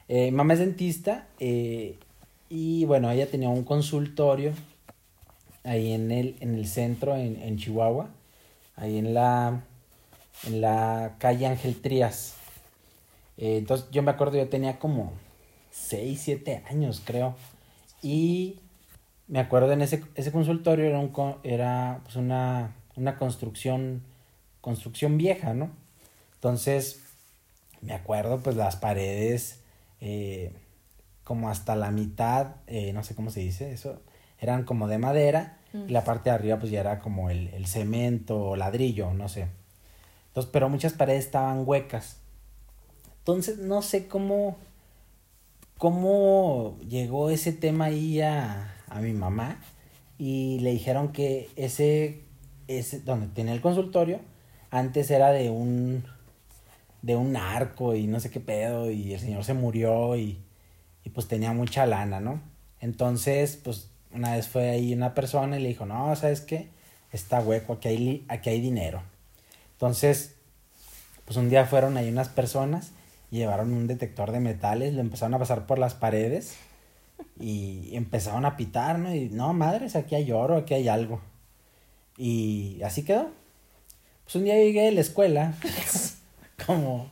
Eh, 0.08 0.30
mamá 0.30 0.54
es 0.54 0.60
dentista 0.60 1.26
eh, 1.40 1.98
y 2.48 2.84
bueno, 2.84 3.10
ella 3.10 3.28
tenía 3.28 3.48
un 3.48 3.64
consultorio 3.64 4.52
ahí 5.64 5.92
en 5.92 6.12
el, 6.12 6.36
en 6.40 6.54
el 6.54 6.66
centro, 6.68 7.16
en, 7.16 7.42
en 7.42 7.56
Chihuahua, 7.58 8.08
ahí 8.76 8.98
en 8.98 9.14
la, 9.14 9.62
en 10.46 10.60
la 10.60 11.16
calle 11.18 11.46
Ángel 11.46 11.80
Trías. 11.80 12.36
Eh, 13.36 13.58
entonces 13.58 13.88
yo 13.90 14.02
me 14.02 14.12
acuerdo, 14.12 14.36
yo 14.36 14.48
tenía 14.48 14.78
como 14.78 15.12
6, 15.72 16.20
7 16.22 16.62
años 16.70 17.02
creo. 17.04 17.34
Y 18.00 18.60
me 19.26 19.40
acuerdo 19.40 19.72
en 19.72 19.82
ese, 19.82 20.04
ese 20.14 20.30
consultorio 20.30 20.84
era, 20.84 21.00
un, 21.00 21.12
era 21.42 22.00
pues 22.04 22.16
una, 22.16 22.76
una 22.94 23.18
construcción, 23.18 24.02
construcción 24.60 25.18
vieja, 25.18 25.52
¿no? 25.52 25.70
Entonces, 26.34 27.02
me 27.80 27.92
acuerdo 27.92 28.38
pues 28.38 28.54
las 28.56 28.76
paredes 28.76 29.60
eh, 30.00 30.52
como 31.24 31.48
hasta 31.48 31.74
la 31.76 31.90
mitad, 31.90 32.56
eh, 32.66 32.92
no 32.92 33.02
sé 33.02 33.14
cómo 33.14 33.30
se 33.30 33.40
dice 33.40 33.72
eso, 33.72 34.00
eran 34.38 34.64
como 34.64 34.88
de 34.88 34.98
madera 34.98 35.58
y 35.72 35.90
la 35.90 36.04
parte 36.04 36.30
de 36.30 36.36
arriba 36.36 36.58
pues 36.58 36.70
ya 36.70 36.80
era 36.80 37.00
como 37.00 37.28
el, 37.28 37.48
el 37.48 37.66
cemento 37.66 38.40
o 38.40 38.56
ladrillo, 38.56 39.12
no 39.12 39.28
sé. 39.28 39.48
Entonces, 40.28 40.50
pero 40.52 40.68
muchas 40.68 40.92
paredes 40.92 41.24
estaban 41.24 41.64
huecas. 41.66 42.18
Entonces, 43.18 43.58
no 43.58 43.82
sé 43.82 44.06
cómo, 44.06 44.56
cómo 45.78 46.78
llegó 46.88 47.30
ese 47.30 47.52
tema 47.52 47.86
ahí 47.86 48.20
a, 48.20 48.74
a 48.88 49.00
mi 49.00 49.12
mamá 49.12 49.60
y 50.18 50.60
le 50.60 50.70
dijeron 50.70 51.12
que 51.12 51.50
ese, 51.56 52.22
ese, 52.68 53.00
donde 53.00 53.28
tiene 53.28 53.52
el 53.52 53.60
consultorio, 53.60 54.20
antes 54.70 55.10
era 55.10 55.30
de 55.32 55.50
un, 55.50 56.04
de 57.06 57.16
un 57.16 57.32
narco 57.32 57.94
y 57.94 58.06
no 58.06 58.18
sé 58.20 58.30
qué 58.30 58.40
pedo 58.40 58.90
y 58.90 59.14
el 59.14 59.20
señor 59.20 59.44
se 59.44 59.54
murió 59.54 60.16
y, 60.16 60.38
y 61.04 61.10
pues 61.10 61.28
tenía 61.28 61.52
mucha 61.52 61.86
lana, 61.86 62.20
¿no? 62.20 62.40
Entonces, 62.80 63.58
pues 63.62 63.88
una 64.12 64.34
vez 64.34 64.48
fue 64.48 64.70
ahí 64.70 64.92
una 64.92 65.14
persona 65.14 65.58
y 65.58 65.62
le 65.62 65.68
dijo, 65.68 65.86
no, 65.86 66.14
¿sabes 66.16 66.40
qué? 66.40 66.68
Está 67.12 67.40
hueco, 67.40 67.74
aquí 67.74 67.88
hay, 67.88 68.24
aquí 68.28 68.50
hay 68.50 68.60
dinero. 68.60 69.02
Entonces, 69.72 70.34
pues 71.24 71.36
un 71.36 71.48
día 71.48 71.64
fueron 71.66 71.96
ahí 71.96 72.08
unas 72.08 72.28
personas 72.28 72.92
llevaron 73.30 73.72
un 73.72 73.86
detector 73.86 74.32
de 74.32 74.40
metales, 74.40 74.94
lo 74.94 75.00
empezaron 75.00 75.34
a 75.34 75.38
pasar 75.38 75.66
por 75.66 75.78
las 75.78 75.94
paredes 75.94 76.56
y 77.38 77.94
empezaron 77.94 78.44
a 78.44 78.56
pitar, 78.56 78.98
¿no? 78.98 79.14
Y 79.14 79.28
no, 79.28 79.52
madres, 79.52 79.96
aquí 79.96 80.14
hay 80.14 80.32
oro, 80.32 80.56
aquí 80.56 80.74
hay 80.74 80.88
algo. 80.88 81.20
Y 82.16 82.80
así 82.82 83.04
quedó. 83.04 83.30
Pues 84.24 84.36
un 84.36 84.44
día 84.44 84.54
llegué 84.54 84.88
a 84.88 84.92
la 84.92 85.00
escuela, 85.00 85.54
como... 86.64 87.10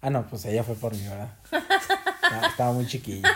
Ah, 0.00 0.10
no, 0.10 0.26
pues 0.26 0.44
ella 0.44 0.62
fue 0.62 0.74
por 0.74 0.94
mí, 0.94 1.02
¿verdad? 1.02 1.34
Estaba, 2.22 2.46
estaba 2.46 2.72
muy 2.72 2.86
chiquilla. 2.86 3.30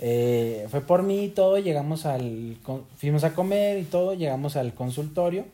Eh, 0.00 0.66
fue 0.70 0.80
por 0.80 1.02
mí 1.02 1.24
y 1.24 1.28
todo, 1.28 1.58
llegamos 1.58 2.06
al... 2.06 2.56
Fuimos 2.96 3.24
a 3.24 3.34
comer 3.34 3.78
y 3.78 3.84
todo, 3.84 4.14
llegamos 4.14 4.56
al 4.56 4.74
consultorio. 4.74 5.46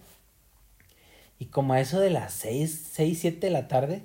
Y 1.38 1.46
como 1.46 1.72
a 1.72 1.80
eso 1.80 2.00
de 2.00 2.10
las 2.10 2.32
seis, 2.32 2.88
seis, 2.92 3.20
siete 3.20 3.46
de 3.46 3.52
la 3.52 3.68
tarde, 3.68 4.02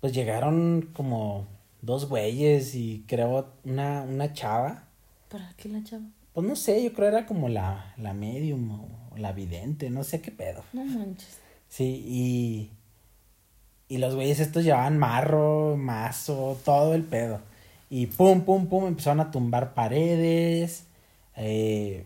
pues 0.00 0.12
llegaron 0.12 0.90
como 0.92 1.46
dos 1.82 2.08
güeyes 2.08 2.74
y 2.74 3.04
creo 3.06 3.52
una, 3.64 4.02
una 4.02 4.32
chava. 4.32 4.84
¿Para 5.28 5.52
qué 5.56 5.68
la 5.68 5.82
chava? 5.82 6.04
Pues 6.32 6.46
no 6.46 6.56
sé, 6.56 6.82
yo 6.84 6.92
creo 6.92 7.08
era 7.08 7.26
como 7.26 7.48
la, 7.48 7.94
la 7.96 8.12
medium 8.12 8.70
o 8.70 9.16
la 9.16 9.32
vidente, 9.32 9.90
no 9.90 10.04
sé 10.04 10.20
qué 10.20 10.30
pedo. 10.30 10.62
No 10.72 10.84
manches. 10.84 11.38
Sí, 11.68 12.04
y, 12.06 12.70
y 13.88 13.98
los 13.98 14.14
güeyes 14.14 14.40
estos 14.40 14.64
llevaban 14.64 14.98
marro, 14.98 15.76
mazo, 15.76 16.58
todo 16.64 16.94
el 16.94 17.02
pedo. 17.04 17.40
Y 17.90 18.06
pum, 18.06 18.42
pum, 18.42 18.66
pum, 18.66 18.86
empezaron 18.86 19.20
a 19.20 19.30
tumbar 19.30 19.72
paredes, 19.74 20.84
eh, 21.36 22.04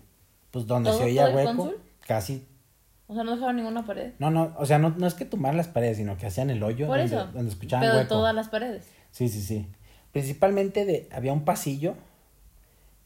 pues 0.50 0.66
donde 0.66 0.90
¿Todo- 0.90 0.98
se 1.00 1.04
oía 1.06 1.28
hueco, 1.30 1.74
casi, 2.06 2.46
O 3.08 3.14
sea, 3.14 3.24
no 3.24 3.32
dejaron 3.34 3.56
ninguna 3.56 3.84
pared. 3.84 4.12
no, 4.18 4.30
no, 4.30 4.54
o 4.58 4.64
sea, 4.66 4.78
no, 4.78 4.90
no 4.90 5.06
es 5.06 5.14
que 5.14 5.24
tumbaran 5.24 5.56
las 5.56 5.68
paredes, 5.68 5.96
sino 5.96 6.16
que 6.16 6.26
hacían 6.26 6.50
el 6.50 6.62
hoyo 6.62 6.86
Por 6.86 6.98
donde, 6.98 7.16
eso. 7.16 7.26
donde 7.32 7.50
escuchaban 7.50 7.84
Pero 7.86 7.98
hueco. 7.98 8.08
todas 8.08 8.34
las 8.34 8.48
paredes. 8.48 8.84
Sí, 9.10 9.28
sí, 9.28 9.40
sí. 9.42 9.66
Principalmente 10.12 10.84
de, 10.84 11.08
había 11.12 11.32
un 11.32 11.44
pasillo 11.44 11.94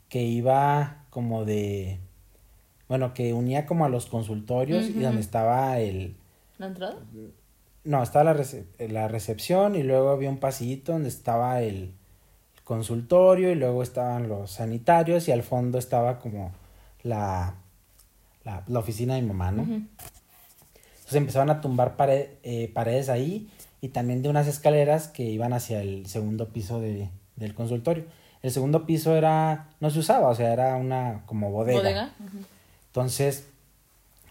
que 0.09 0.23
iba 0.23 1.05
como 1.11 1.45
de, 1.45 1.99
bueno, 2.89 3.15
que 3.15 3.33
unía 3.33 3.65
como 3.67 3.85
a 3.85 3.89
los 3.89 4.07
consultorios 4.07 4.87
y 4.87 4.93
donde 5.01 5.21
estaba 5.21 5.79
el, 5.81 6.17
¿La 6.59 6.67
entrada? 6.67 6.97
No, 7.87 8.03
estaba 8.03 8.25
la, 8.33 8.35
rece- 8.35 8.66
la 8.88 9.09
recepción 9.09 9.75
y 9.77 9.83
luego 9.83 10.11
había 10.11 10.29
un 10.29 10.38
pasillito 10.38 10.92
donde 10.92 11.09
estaba 11.09 11.61
el 11.62 11.92
consultorio 12.64 13.51
y 13.51 13.55
luego 13.55 13.83
estaban 13.83 14.29
los 14.29 14.51
sanitarios 14.53 15.29
y 15.29 15.33
al 15.33 15.42
fondo 15.42 15.79
estaba 15.79 16.18
como 16.18 16.53
la, 17.03 17.55
la, 18.44 18.64
la 18.66 18.79
oficina 18.79 19.14
de 19.14 19.22
mi 19.22 19.29
mamá, 19.29 19.53
¿no? 19.53 19.62
Entonces 19.62 21.14
empezaron 21.14 21.51
a 21.51 21.61
tumbar 21.61 21.96
pare- 21.96 22.38
eh, 22.42 22.70
paredes 22.75 23.09
ahí 23.09 23.49
y 23.81 23.88
también 23.90 24.22
de 24.22 24.29
unas 24.29 24.49
escaleras 24.49 25.07
que 25.09 25.22
iban 25.22 25.53
hacia 25.53 25.81
el 25.81 26.07
segundo 26.07 26.49
piso 26.49 26.81
de, 26.81 27.09
del 27.37 27.55
consultorio. 27.55 28.05
El 28.42 28.51
segundo 28.51 28.87
piso 28.87 29.14
era, 29.16 29.68
no 29.81 29.90
se 29.90 30.01
usaba, 30.01 30.29
o 30.29 30.35
sea, 30.35 30.53
era 30.53 30.75
una 30.77 31.22
como 31.27 31.51
bodega. 31.53 31.79
¿Bodega? 31.79 32.11
Entonces 32.88 33.46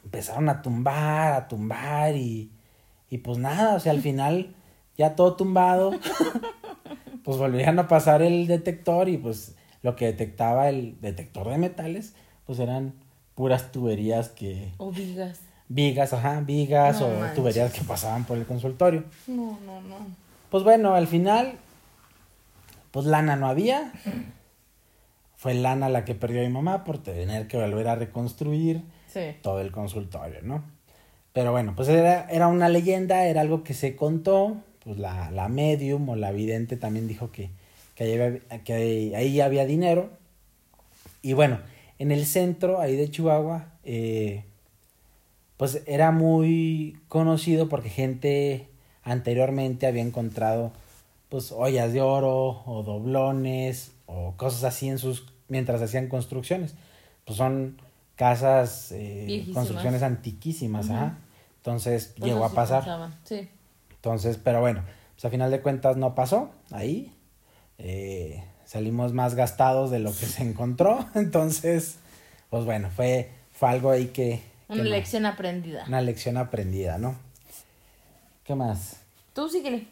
empezaron 0.03 0.49
a 0.49 0.61
tumbar, 0.61 1.33
a 1.33 1.47
tumbar 1.47 2.15
y, 2.15 2.51
y 3.09 3.19
pues 3.19 3.37
nada, 3.37 3.75
o 3.75 3.79
sea, 3.79 3.91
al 3.91 4.01
final 4.01 4.55
ya 4.97 5.15
todo 5.15 5.35
tumbado, 5.35 5.91
pues 7.23 7.37
volvían 7.37 7.77
a 7.79 7.87
pasar 7.87 8.21
el 8.21 8.47
detector 8.47 9.09
y 9.09 9.17
pues 9.17 9.55
lo 9.81 9.95
que 9.95 10.05
detectaba 10.05 10.69
el 10.69 10.99
detector 11.01 11.49
de 11.49 11.57
metales, 11.57 12.13
pues 12.45 12.59
eran 12.59 12.93
puras 13.35 13.71
tuberías 13.71 14.29
que, 14.29 14.71
O 14.77 14.91
vigas. 14.91 15.41
vigas, 15.67 16.13
ajá, 16.13 16.41
vigas 16.41 16.99
No 17.01 17.07
o 17.07 17.09
manches. 17.19 17.35
tuberías 17.35 17.71
que 17.73 17.81
pasaban 17.81 18.23
por 18.25 18.37
el 18.37 18.45
consultorio. 18.45 19.03
No, 19.27 19.59
no, 19.65 19.81
no. 19.81 19.97
Pues 20.49 20.63
bueno, 20.63 20.93
al 20.95 21.07
final, 21.07 21.53
pues 22.91 23.05
lana 23.05 23.35
no 23.35 23.47
había. 23.47 23.91
Fue 25.35 25.53
lana 25.53 25.89
la 25.89 26.05
que 26.05 26.15
perdió 26.15 26.41
mi 26.41 26.49
mamá 26.49 26.83
por 26.83 26.97
tener 26.99 27.47
que 27.47 27.57
volver 27.57 27.87
a 27.87 27.95
reconstruir 27.95 28.83
Sí. 29.07 29.35
todo 29.41 29.59
el 29.61 29.71
consultorio, 29.71 30.39
¿no? 30.43 30.63
Pero 31.35 31.51
bueno, 31.51 31.73
pues 31.75 31.89
era, 31.89 32.29
era 32.31 32.47
una 32.47 32.69
leyenda, 32.69 33.25
era 33.25 33.41
algo 33.41 33.61
que 33.61 33.73
se 33.73 33.97
contó, 33.97 34.55
pues 34.81 34.97
la, 34.97 35.31
la 35.31 35.49
medium 35.49 36.07
o 36.07 36.15
la 36.15 36.31
vidente 36.31 36.77
también 36.77 37.09
dijo 37.09 37.29
que, 37.33 37.49
que, 37.93 38.05
ahí, 38.05 38.13
había, 38.13 38.63
que 38.63 38.73
ahí, 38.73 39.13
ahí 39.15 39.41
había 39.41 39.65
dinero. 39.65 40.11
Y 41.21 41.33
bueno, 41.33 41.59
en 41.99 42.13
el 42.13 42.25
centro, 42.25 42.79
ahí 42.79 42.95
de 42.95 43.11
Chihuahua, 43.11 43.65
eh, 43.83 44.45
pues 45.57 45.83
era 45.87 46.11
muy 46.11 46.99
conocido 47.09 47.67
porque 47.67 47.89
gente 47.89 48.69
anteriormente 49.03 49.87
había 49.87 50.03
encontrado 50.03 50.71
pues 51.27 51.51
ollas 51.51 51.91
de 51.91 51.99
oro 51.99 52.63
o 52.65 52.81
doblones 52.83 53.91
o 54.05 54.35
cosas 54.37 54.63
así 54.63 54.87
en 54.87 54.99
sus 54.99 55.25
mientras 55.49 55.81
hacían 55.81 56.07
construcciones 56.07 56.75
pues 57.25 57.37
son 57.37 57.77
casas 58.15 58.91
eh, 58.93 59.45
construcciones 59.53 60.01
antiquísimas 60.01 60.85
Ujú. 60.85 60.95
ajá. 60.95 61.17
Entonces 61.65 62.13
Pues 62.17 62.31
llegó 62.31 62.45
a 62.45 62.51
pasar. 62.53 62.83
Sí. 63.23 63.49
entonces 63.89 64.37
pero 64.37 64.61
bueno 64.61 64.83
pues 65.15 65.25
a 65.25 65.29
final 65.31 65.49
de 65.49 65.61
cuentas 65.61 65.97
no 65.97 66.13
pasó 66.15 66.51
ahí 66.71 67.11
Eh, 67.77 68.43
salimos 68.65 69.11
más 69.13 69.35
gastados 69.35 69.89
de 69.91 69.99
lo 69.99 70.11
que 70.11 70.25
se 70.27 70.43
encontró 70.43 71.05
entonces 71.15 71.97
pues 72.49 72.65
bueno 72.65 72.89
fue 72.89 73.31
fue 73.51 73.69
algo 73.69 73.89
ahí 73.91 74.07
que, 74.07 74.41
que 74.67 74.73
Una 74.73 74.83
no- 74.83 74.89
lección 74.89 75.25
aprendida. 75.25 75.83
una 75.87 76.01
lección 76.01 76.37
aprendida, 76.37 76.97
¿no? 76.97 77.15
¿Qué 78.43 78.53
más? 78.53 78.97
Tú 79.33 79.47
síguele. 79.49 79.87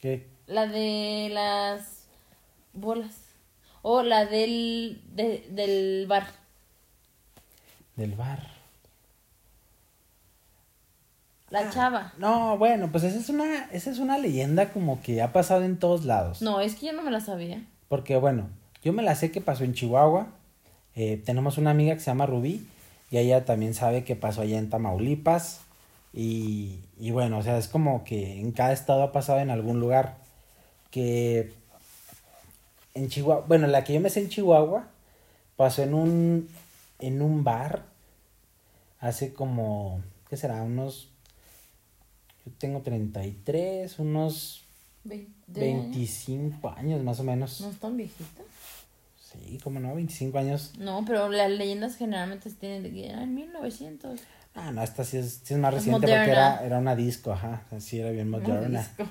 ¿Qué? 0.00 0.26
La 0.46 0.66
de 0.66 1.28
las 1.32 2.06
bolas. 2.72 3.14
O 3.82 4.02
la 4.02 4.26
del, 4.26 5.02
de- 5.14 5.46
del 5.50 6.06
bar. 6.08 6.26
Del 7.94 8.14
bar. 8.16 8.40
La 11.64 11.70
chava. 11.70 12.12
No, 12.18 12.58
bueno, 12.58 12.90
pues 12.92 13.04
esa 13.04 13.18
es 13.18 13.28
una, 13.28 13.64
esa 13.72 13.90
es 13.90 13.98
una 13.98 14.18
leyenda 14.18 14.72
como 14.72 15.00
que 15.00 15.22
ha 15.22 15.32
pasado 15.32 15.64
en 15.64 15.78
todos 15.78 16.04
lados. 16.04 16.42
No, 16.42 16.60
es 16.60 16.74
que 16.74 16.86
yo 16.86 16.92
no 16.92 17.02
me 17.02 17.10
la 17.10 17.20
sabía. 17.20 17.64
Porque, 17.88 18.16
bueno, 18.16 18.48
yo 18.82 18.92
me 18.92 19.02
la 19.02 19.14
sé 19.14 19.30
que 19.30 19.40
pasó 19.40 19.64
en 19.64 19.72
Chihuahua. 19.72 20.26
Eh, 20.94 21.22
tenemos 21.24 21.58
una 21.58 21.70
amiga 21.70 21.94
que 21.94 22.00
se 22.00 22.06
llama 22.06 22.26
Rubí. 22.26 22.66
Y 23.10 23.18
ella 23.18 23.44
también 23.44 23.74
sabe 23.74 24.04
que 24.04 24.16
pasó 24.16 24.42
allá 24.42 24.58
en 24.58 24.68
Tamaulipas. 24.68 25.60
Y, 26.12 26.80
y 26.98 27.10
bueno, 27.10 27.38
o 27.38 27.42
sea, 27.42 27.56
es 27.58 27.68
como 27.68 28.04
que 28.04 28.40
en 28.40 28.52
cada 28.52 28.72
estado 28.72 29.02
ha 29.02 29.12
pasado 29.12 29.38
en 29.38 29.50
algún 29.50 29.80
lugar. 29.80 30.16
Que 30.90 31.52
en 32.94 33.08
Chihuahua, 33.08 33.44
bueno, 33.46 33.66
la 33.66 33.84
que 33.84 33.92
yo 33.92 34.00
me 34.00 34.10
sé 34.10 34.20
en 34.20 34.28
Chihuahua 34.28 34.88
pasó 35.56 35.82
en 35.82 35.94
un, 35.94 36.48
en 36.98 37.22
un 37.22 37.44
bar 37.44 37.84
hace 39.00 39.32
como, 39.34 40.00
¿qué 40.28 40.36
será? 40.36 40.62
Unos, 40.62 41.10
yo 42.46 42.52
tengo 42.58 42.80
33, 42.80 43.98
unos 43.98 44.62
Veinte 45.04 45.60
25 45.60 46.70
años 46.70 47.02
más 47.02 47.20
o 47.20 47.24
menos. 47.24 47.60
¿No 47.60 47.70
es 47.70 47.78
tan 47.78 47.96
viejita? 47.96 48.42
Sí, 49.20 49.58
como 49.62 49.80
no, 49.80 49.94
25 49.94 50.38
años. 50.38 50.72
No, 50.78 51.04
pero 51.04 51.28
las 51.28 51.50
leyendas 51.50 51.96
generalmente 51.96 52.48
se 52.48 52.56
tienen 52.56 52.82
de 52.84 52.92
que 52.92 53.08
era 53.08 53.22
en 53.22 53.34
1900. 53.34 54.20
Ah, 54.54 54.70
no, 54.72 54.82
esta 54.82 55.04
sí 55.04 55.18
es, 55.18 55.40
sí 55.44 55.54
es 55.54 55.60
más 55.60 55.74
reciente 55.74 56.06
porque 56.06 56.18
moderna. 56.18 56.32
era, 56.54 56.64
era 56.64 56.78
una 56.78 56.96
disco, 56.96 57.32
ajá. 57.32 57.64
Sí, 57.78 57.98
era 57.98 58.10
bien 58.10 58.30
moderna. 58.30 58.80
disco. 58.80 59.04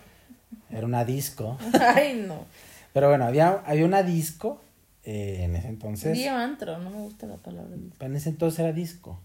Era 0.70 0.86
una 0.86 1.06
disco. 1.06 1.58
Ay, 1.80 2.26
no. 2.28 2.46
Pero 2.94 3.10
bueno, 3.10 3.26
había, 3.26 3.62
había 3.66 3.86
una 3.86 4.02
disco 4.02 4.62
eh, 5.04 5.44
en 5.44 5.56
ese 5.56 5.68
entonces. 5.68 6.14
Digo 6.14 6.32
antro, 6.32 6.78
no 6.80 6.90
me 6.90 6.98
gusta 7.02 7.28
la 7.28 7.36
palabra 7.38 7.76
disco. 7.76 8.04
En 8.04 8.16
ese 8.16 8.30
entonces 8.30 8.60
era 8.60 8.72
disco. 8.72 9.20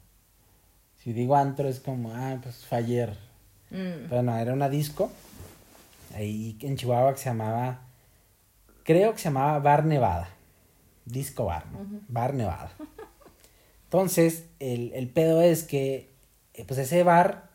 Si 0.96 1.12
digo 1.12 1.37
antro 1.37 1.68
es 1.68 1.81
como, 1.81 2.12
ah, 2.12 2.38
pues 2.42 2.66
fue 2.66 2.79
ayer. 2.79 3.29
Mm. 3.70 4.09
Pero 4.09 4.22
no, 4.22 4.37
era 4.37 4.52
una 4.52 4.68
disco. 4.68 5.11
Ahí 6.14 6.56
en 6.61 6.76
Chihuahua 6.76 7.12
que 7.12 7.18
se 7.20 7.30
llamaba, 7.30 7.80
creo 8.85 9.12
que 9.12 9.18
se 9.18 9.24
llamaba 9.24 9.59
Bar 9.59 9.85
Nevada. 9.85 10.28
Disco 11.04 11.46
Bar, 11.46 11.66
¿no? 11.66 11.78
Bar 12.09 12.35
Nevada. 12.35 12.70
Entonces, 13.85 14.46
el, 14.61 14.92
el 14.94 15.09
pedo 15.09 15.42
es 15.42 15.64
que, 15.64 16.11
eh, 16.54 16.64
pues 16.66 16.78
ese 16.78 17.02
bar, 17.02 17.48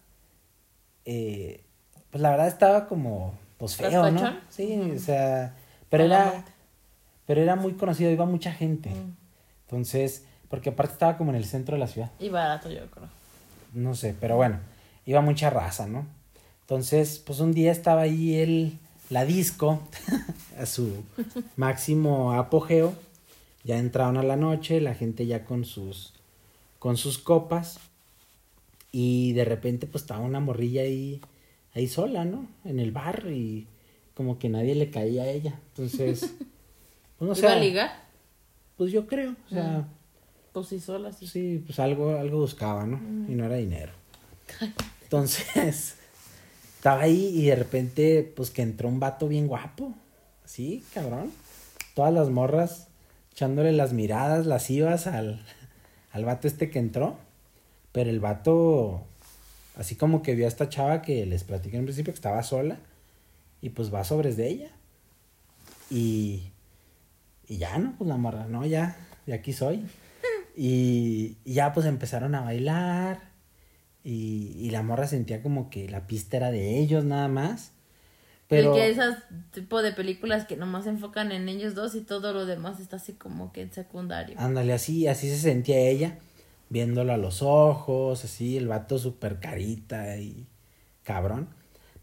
eh, 1.05 1.63
pues 2.11 2.21
la 2.21 2.31
verdad 2.31 2.47
estaba 2.47 2.87
como, 2.87 3.37
pues 3.57 3.77
feo, 3.77 4.11
¿no? 4.11 4.37
Sí, 4.49 4.91
o 4.95 4.99
sea, 4.99 5.55
pero 5.89 6.03
era, 6.03 6.43
pero 7.25 7.41
era 7.41 7.55
muy 7.55 7.73
conocido, 7.73 8.11
iba 8.11 8.25
mucha 8.25 8.51
gente. 8.51 8.89
Mm. 8.89 9.15
Entonces, 9.65 10.25
porque 10.49 10.69
aparte 10.69 10.93
estaba 10.93 11.17
como 11.17 11.31
en 11.31 11.37
el 11.37 11.45
centro 11.45 11.75
de 11.75 11.79
la 11.79 11.87
ciudad. 11.87 12.11
Y 12.19 12.29
barato, 12.29 12.69
yo 12.69 12.89
creo. 12.91 13.07
No 13.73 13.95
sé, 13.95 14.15
pero 14.19 14.35
bueno, 14.35 14.59
iba 15.05 15.21
mucha 15.21 15.49
raza, 15.49 15.87
¿no? 15.87 16.05
Entonces, 16.61 17.19
pues 17.25 17.39
un 17.39 17.53
día 17.53 17.71
estaba 17.71 18.01
ahí 18.01 18.35
el, 18.35 18.77
la 19.09 19.23
disco 19.25 19.81
a 20.59 20.65
su 20.65 21.03
máximo 21.55 22.33
apogeo. 22.33 22.93
Ya 23.63 23.77
entraron 23.77 24.17
a 24.17 24.23
la 24.23 24.35
noche, 24.35 24.81
la 24.81 24.93
gente 24.95 25.25
ya 25.25 25.45
con 25.45 25.65
sus, 25.65 26.13
con 26.79 26.97
sus 26.97 27.17
copas. 27.17 27.79
Y 28.91 29.33
de 29.33 29.45
repente, 29.45 29.87
pues 29.87 30.03
estaba 30.03 30.21
una 30.21 30.39
morrilla 30.39 30.81
ahí, 30.83 31.21
ahí 31.73 31.87
sola, 31.87 32.25
¿no? 32.25 32.47
En 32.63 32.79
el 32.79 32.91
bar 32.91 33.25
y 33.29 33.67
como 34.15 34.39
que 34.39 34.49
nadie 34.49 34.75
le 34.75 34.89
caía 34.89 35.23
a 35.23 35.27
ella. 35.27 35.59
Entonces, 35.69 36.33
pues 37.19 37.27
no 37.29 37.35
sé. 37.35 37.41
¿Iba 37.41 37.53
a 37.53 37.59
ligar? 37.59 38.05
Pues 38.77 38.91
yo 38.91 39.07
creo, 39.07 39.35
o 39.45 39.49
sea, 39.49 39.87
Pues 40.51 40.67
sí, 40.67 40.79
sola, 40.79 41.11
sí. 41.11 41.27
sí, 41.27 41.63
pues 41.65 41.79
algo, 41.79 42.17
algo 42.17 42.39
buscaba, 42.39 42.85
¿no? 42.85 42.97
Y 43.29 43.35
no 43.35 43.45
era 43.45 43.55
dinero. 43.55 43.91
Entonces, 45.05 45.95
estaba 46.77 47.03
ahí 47.03 47.31
y 47.33 47.45
de 47.45 47.55
repente, 47.55 48.33
pues 48.35 48.49
que 48.49 48.63
entró 48.63 48.89
un 48.89 48.99
vato 48.99 49.27
bien 49.27 49.47
guapo. 49.47 49.93
Sí, 50.45 50.83
cabrón. 50.93 51.31
Todas 51.93 52.13
las 52.13 52.29
morras 52.29 52.87
echándole 53.31 53.71
las 53.71 53.93
miradas 53.93 54.45
lascivas 54.45 55.07
al, 55.07 55.45
al 56.11 56.25
vato 56.25 56.47
este 56.47 56.69
que 56.69 56.79
entró. 56.79 57.17
Pero 57.91 58.09
el 58.09 58.19
vato, 58.19 59.03
así 59.77 59.95
como 59.95 60.21
que 60.21 60.35
vio 60.35 60.45
a 60.45 60.49
esta 60.49 60.69
chava 60.69 61.01
que 61.01 61.25
les 61.25 61.43
platiqué 61.43 61.77
en 61.77 61.85
principio 61.85 62.11
que 62.11 62.17
estaba 62.17 62.43
sola. 62.43 62.77
Y 63.61 63.69
pues 63.69 63.93
va 63.93 64.03
sobres 64.03 64.37
de 64.37 64.47
ella. 64.47 64.69
Y, 65.89 66.51
y 67.47 67.57
ya, 67.57 67.77
¿no? 67.77 67.93
Pues 67.97 68.07
la 68.07 68.17
morra, 68.17 68.47
no, 68.47 68.65
ya, 68.65 68.97
de 69.27 69.33
aquí 69.33 69.53
soy. 69.53 69.85
Y, 70.57 71.35
y 71.43 71.53
ya 71.53 71.73
pues 71.73 71.85
empezaron 71.85 72.33
a 72.33 72.39
bailar. 72.39 73.34
Y, 74.05 74.55
y 74.59 74.69
la 74.69 74.83
morra 74.83 75.07
sentía 75.07 75.41
como 75.41 75.71
que 75.71 75.89
la 75.89 76.05
pista 76.05 76.37
era 76.37 76.51
de 76.51 76.77
ellos 76.77 77.03
nada 77.03 77.27
más. 77.27 77.71
Pero 78.47 78.75
Y 78.75 78.79
que 78.79 78.89
esas 78.89 79.23
tipo 79.51 79.81
de 79.81 79.91
películas 79.91 80.45
que 80.45 80.55
nomás 80.55 80.83
se 80.83 80.91
enfocan 80.91 81.31
en 81.31 81.49
ellos 81.49 81.73
dos 81.73 81.95
y 81.95 82.01
todo 82.01 82.31
lo 82.31 82.45
demás 82.45 82.79
está 82.79 82.97
así 82.97 83.13
como 83.13 83.51
que 83.51 83.63
en 83.63 83.73
secundario. 83.73 84.39
ándale, 84.39 84.73
así, 84.73 85.07
así 85.07 85.27
se 85.27 85.37
sentía 85.37 85.79
ella, 85.79 86.19
viéndolo 86.69 87.13
a 87.13 87.17
los 87.17 87.41
ojos, 87.41 88.23
así, 88.23 88.57
el 88.57 88.67
vato 88.67 88.99
súper 88.99 89.39
carita 89.39 90.17
y 90.17 90.45
cabrón. 91.03 91.47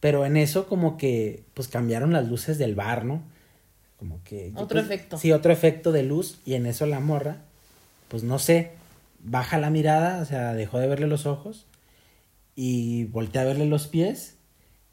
Pero 0.01 0.27
en 0.27 0.37
eso 0.37 0.67
como 0.67 0.97
que 0.97 1.45
pues 1.55 1.69
cambiaron 1.69 2.12
las 2.12 2.29
luces 2.29 2.59
del 2.59 2.75
bar, 2.75 3.05
¿no? 3.05 3.23
Como 4.01 4.21
que... 4.25 4.51
Otro 4.57 4.81
pues, 4.81 4.87
efecto. 4.87 5.19
Sí, 5.19 5.31
otro 5.31 5.53
efecto 5.53 5.93
de 5.93 6.03
luz 6.03 6.41
y 6.45 6.55
en 6.55 6.67
eso 6.67 6.87
la 6.87 6.99
morra, 6.99 7.37
pues 8.09 8.25
no 8.25 8.41
sé, 8.41 8.73
baja 9.21 9.59
la 9.59 9.71
mirada, 9.71 10.21
o 10.21 10.25
sea, 10.25 10.55
dejó 10.55 10.81
de 10.81 10.88
verle 10.88 11.07
los 11.07 11.27
ojos 11.27 11.67
y 12.55 13.05
voltea 13.05 13.43
a 13.43 13.47
verle 13.47 13.67
los 13.67 13.87
pies 13.88 14.37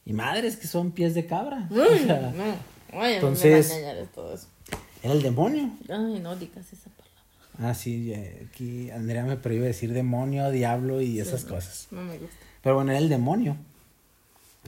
y 0.06 0.13
madres 0.13 0.56
que 0.58 0.67
son 0.67 0.91
pies 0.91 1.13
de 1.13 1.26
cabra. 1.26 1.67
o 1.72 1.76
sea, 2.06 2.34
no, 2.36 3.00
ay, 3.00 3.13
entonces- 3.15 3.69
me 3.69 4.06
todo 4.08 4.34
eso. 4.34 4.48
era 5.04 5.13
el 5.13 5.22
demonio. 5.22 5.69
Ay, 5.89 6.19
no 6.22 6.36
digas 6.36 6.72
esa 6.72 6.89
palabra. 6.89 7.69
Ah, 7.72 7.74
sí, 7.74 8.13
aquí 8.13 8.89
Andrea 8.91 9.26
me 9.26 9.36
prohíbe 9.36 9.65
decir 9.67 9.91
demonio, 9.93 10.50
diablo 10.50 11.02
y 11.02 11.19
esas 11.19 11.43
cosas. 11.43 11.88
No 11.91 12.02
me 12.04 12.17
gusta. 12.17 12.36
Pero 12.62 12.76
bueno, 12.76 12.91
era 12.91 13.00
el 13.00 13.10
demonio. 13.10 13.58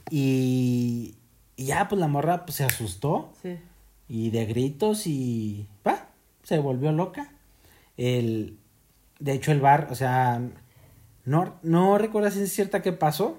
Y, 0.10 1.16
y 1.56 1.66
ya, 1.66 1.88
pues 1.88 2.00
la 2.00 2.08
morra 2.08 2.46
pues, 2.46 2.58
se 2.58 2.64
asustó 2.64 3.34
Sí. 3.42 3.58
y 4.10 4.30
de 4.32 4.46
gritos 4.46 5.08
y 5.08 5.68
va, 5.88 6.08
se 6.44 6.58
volvió 6.60 6.92
loca. 6.92 7.32
El, 7.98 8.58
de 9.20 9.34
hecho, 9.34 9.52
el 9.52 9.62
bar, 9.62 9.88
o 9.92 9.96
sea, 9.96 10.42
no, 11.32 11.56
no 11.64 11.98
recuerdo 11.98 12.30
si 12.30 12.42
es 12.42 12.52
cierta 12.52 12.82
qué 12.82 12.92
pasó 12.92 13.38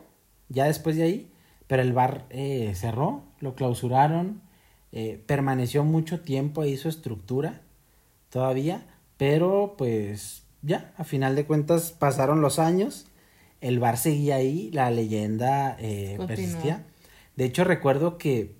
ya 0.49 0.65
después 0.65 0.97
de 0.97 1.03
ahí, 1.03 1.33
pero 1.67 1.83
el 1.83 1.93
bar 1.93 2.27
eh, 2.31 2.73
cerró, 2.75 3.25
lo 3.39 3.55
clausuraron, 3.55 4.43
eh, 4.93 5.23
permaneció 5.27 5.85
mucho 5.85 6.23
tiempo 6.23 6.63
ahí 6.63 6.77
su 6.77 6.89
estructura 6.89 7.61
todavía, 8.31 8.87
pero 9.19 9.75
pues 9.77 10.45
ya, 10.63 10.95
a 10.97 11.05
final 11.05 11.37
de 11.37 11.45
cuentas 11.45 11.93
pasaron 11.93 12.41
los 12.41 12.59
años, 12.59 13.07
el 13.61 13.79
bar 13.79 13.99
seguía 13.99 14.37
ahí, 14.37 14.71
la 14.73 14.91
leyenda 14.91 15.77
eh, 15.79 16.19
persistía. 16.27 16.87
De 17.37 17.45
hecho, 17.45 17.65
recuerdo 17.65 18.17
que 18.17 18.57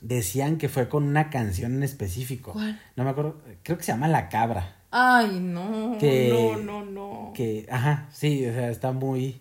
decían 0.00 0.58
que 0.58 0.68
fue 0.68 0.88
con 0.88 1.04
una 1.04 1.28
canción 1.28 1.74
en 1.74 1.82
específico. 1.82 2.52
¿Cuál? 2.52 2.80
No 2.94 3.02
me 3.02 3.10
acuerdo, 3.10 3.42
creo 3.64 3.78
que 3.78 3.84
se 3.84 3.92
llama 3.92 4.06
La 4.06 4.28
Cabra. 4.28 4.77
Ay, 4.90 5.38
no. 5.40 5.96
Que- 5.98 6.30
No, 6.32 6.56
no, 6.62 6.84
no. 6.84 7.32
Que, 7.34 7.66
ajá, 7.70 8.08
sí, 8.12 8.46
o 8.46 8.52
sea, 8.52 8.70
está 8.70 8.92
muy... 8.92 9.40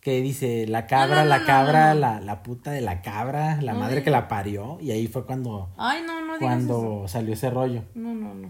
Que 0.00 0.22
dice, 0.22 0.66
la 0.68 0.86
cabra, 0.86 1.24
no, 1.24 1.28
la 1.28 1.38
no, 1.40 1.46
cabra. 1.46 1.92
La, 1.94 2.20
la 2.20 2.42
puta 2.42 2.70
de 2.70 2.80
la 2.80 3.02
cabra, 3.02 3.60
la 3.60 3.74
madre 3.74 4.02
que 4.02 4.10
la 4.10 4.28
parió. 4.28 4.78
Y 4.80 4.90
ahí 4.92 5.06
fue 5.08 5.26
cuando, 5.26 5.70
Ay, 5.76 6.02
no, 6.06 6.24
no 6.24 6.34
eso. 6.36 6.40
cuando 6.40 7.04
salió 7.08 7.34
ese 7.34 7.50
rollo. 7.50 7.82
No, 7.94 8.14
no, 8.14 8.32
no. 8.34 8.48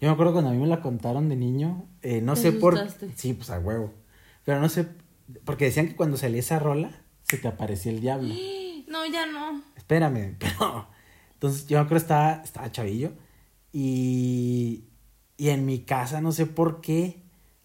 Yo 0.00 0.08
me 0.08 0.12
acuerdo 0.12 0.32
cuando 0.32 0.50
a 0.50 0.52
mí 0.52 0.58
me 0.60 0.66
la 0.66 0.80
contaron 0.82 1.28
de 1.28 1.36
niño, 1.36 1.86
eh, 2.02 2.20
no 2.20 2.34
Te 2.34 2.40
sé 2.40 2.52
por... 2.52 2.74
asustaste. 2.74 3.12
Sí, 3.16 3.32
pues 3.32 3.48
a 3.50 3.60
huevo. 3.60 3.94
Pero 4.44 4.60
no 4.60 4.68
sé, 4.68 4.86
porque 5.44 5.66
decían 5.66 5.86
que 5.88 5.96
cuando 5.96 6.16
salía 6.18 6.40
esa 6.40 6.58
rola, 6.58 6.90
se 7.22 7.38
te 7.38 7.48
aparecía 7.48 7.92
el 7.92 8.00
diablo. 8.00 8.34
No, 8.86 9.06
ya 9.06 9.24
no. 9.26 9.62
Espérame, 9.76 10.36
pero... 10.38 10.86
Entonces 11.34 11.66
yo 11.66 11.78
me 11.78 11.84
acuerdo 11.84 12.02
estaba, 12.02 12.42
estaba 12.44 12.70
chavillo 12.70 13.12
y, 13.72 14.84
y 15.36 15.48
en 15.50 15.66
mi 15.66 15.80
casa, 15.80 16.20
no 16.20 16.32
sé 16.32 16.46
por 16.46 16.80
qué, 16.80 17.16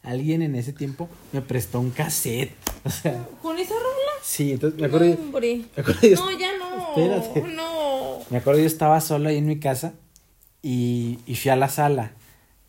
alguien 0.04 0.42
en 0.42 0.56
ese 0.56 0.74
tiempo 0.74 1.10
me 1.32 1.42
prestó 1.42 1.80
un 1.80 1.92
cassette. 1.92 2.52
O 2.86 2.90
sea, 2.90 3.28
¿Con 3.42 3.60
esa 3.60 3.74
rola? 3.74 4.12
sí, 4.24 4.54
entonces 4.54 4.80
me 4.80 4.88
acuerdo... 4.88 5.12
Hombre. 5.22 5.66
me 5.76 5.82
acuerdo 5.82 6.02
yo- 6.08 6.16
No, 6.16 6.32
ya 6.40 6.48
no. 6.58 6.90
Espérate. 6.90 7.42
No. 7.54 8.20
Me 8.30 8.38
acuerdo 8.38 8.62
yo 8.62 8.68
estaba 8.68 9.02
solo 9.02 9.28
ahí 9.28 9.38
en 9.38 9.48
mi 9.48 9.60
casa 9.60 9.94
y, 10.62 11.20
y 11.26 11.36
fui 11.36 11.52
a 11.52 11.58
la 11.58 11.68
sala. 11.68 12.14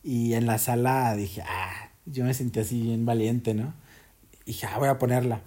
Y 0.02 0.32
en 0.34 0.46
la 0.46 0.58
sala 0.58 1.14
dije, 1.14 1.42
ah, 1.46 1.90
yo 2.06 2.24
me 2.24 2.34
sentí 2.34 2.58
así 2.58 2.80
bien 2.82 3.06
valiente, 3.06 3.54
¿no? 3.54 3.72
Y 4.44 4.52
dije, 4.52 4.66
ah, 4.66 4.78
voy 4.78 4.88
a 4.88 4.98
ponerla. 4.98 5.42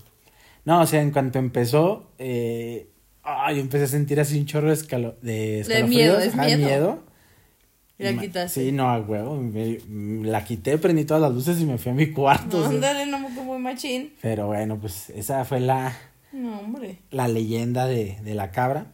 No, 0.63 0.79
o 0.81 0.85
sea, 0.87 1.01
en 1.01 1.11
cuanto 1.11 1.39
empezó, 1.39 2.09
eh, 2.19 2.87
ah, 3.23 3.51
yo 3.51 3.59
empecé 3.59 3.83
a 3.83 3.87
sentir 3.87 4.19
así 4.21 4.39
un 4.39 4.45
chorro 4.45 4.67
de, 4.69 4.73
escalo 4.75 5.17
de 5.21 5.59
escalofríos, 5.59 5.89
miedo, 5.89 6.19
es 6.19 6.33
ajá, 6.33 6.43
miedo. 6.55 7.03
La 8.11 8.21
quitaste. 8.21 8.61
Sí, 8.65 8.71
no, 8.71 8.89
a 8.89 8.99
huevo. 8.99 9.35
me- 9.37 9.79
la 10.23 10.43
quité, 10.43 10.77
prendí 10.77 11.05
todas 11.05 11.21
las 11.21 11.31
luces 11.33 11.59
y 11.59 11.65
me 11.65 11.77
fui 11.77 11.91
a 11.91 11.95
mi 11.95 12.11
cuarto. 12.11 12.59
No, 12.59 12.65
ándale, 12.65 13.05
no 13.05 13.19
me 13.19 13.29
muy 13.29 13.59
machín. 13.59 14.13
Pero 14.21 14.47
bueno, 14.47 14.77
pues 14.79 15.09
esa 15.11 15.43
fue 15.45 15.59
la, 15.59 15.95
No, 16.31 16.59
hombre. 16.59 16.99
la 17.11 17.27
leyenda 17.27 17.85
de, 17.87 18.17
de 18.23 18.33
la 18.35 18.51
cabra. 18.51 18.87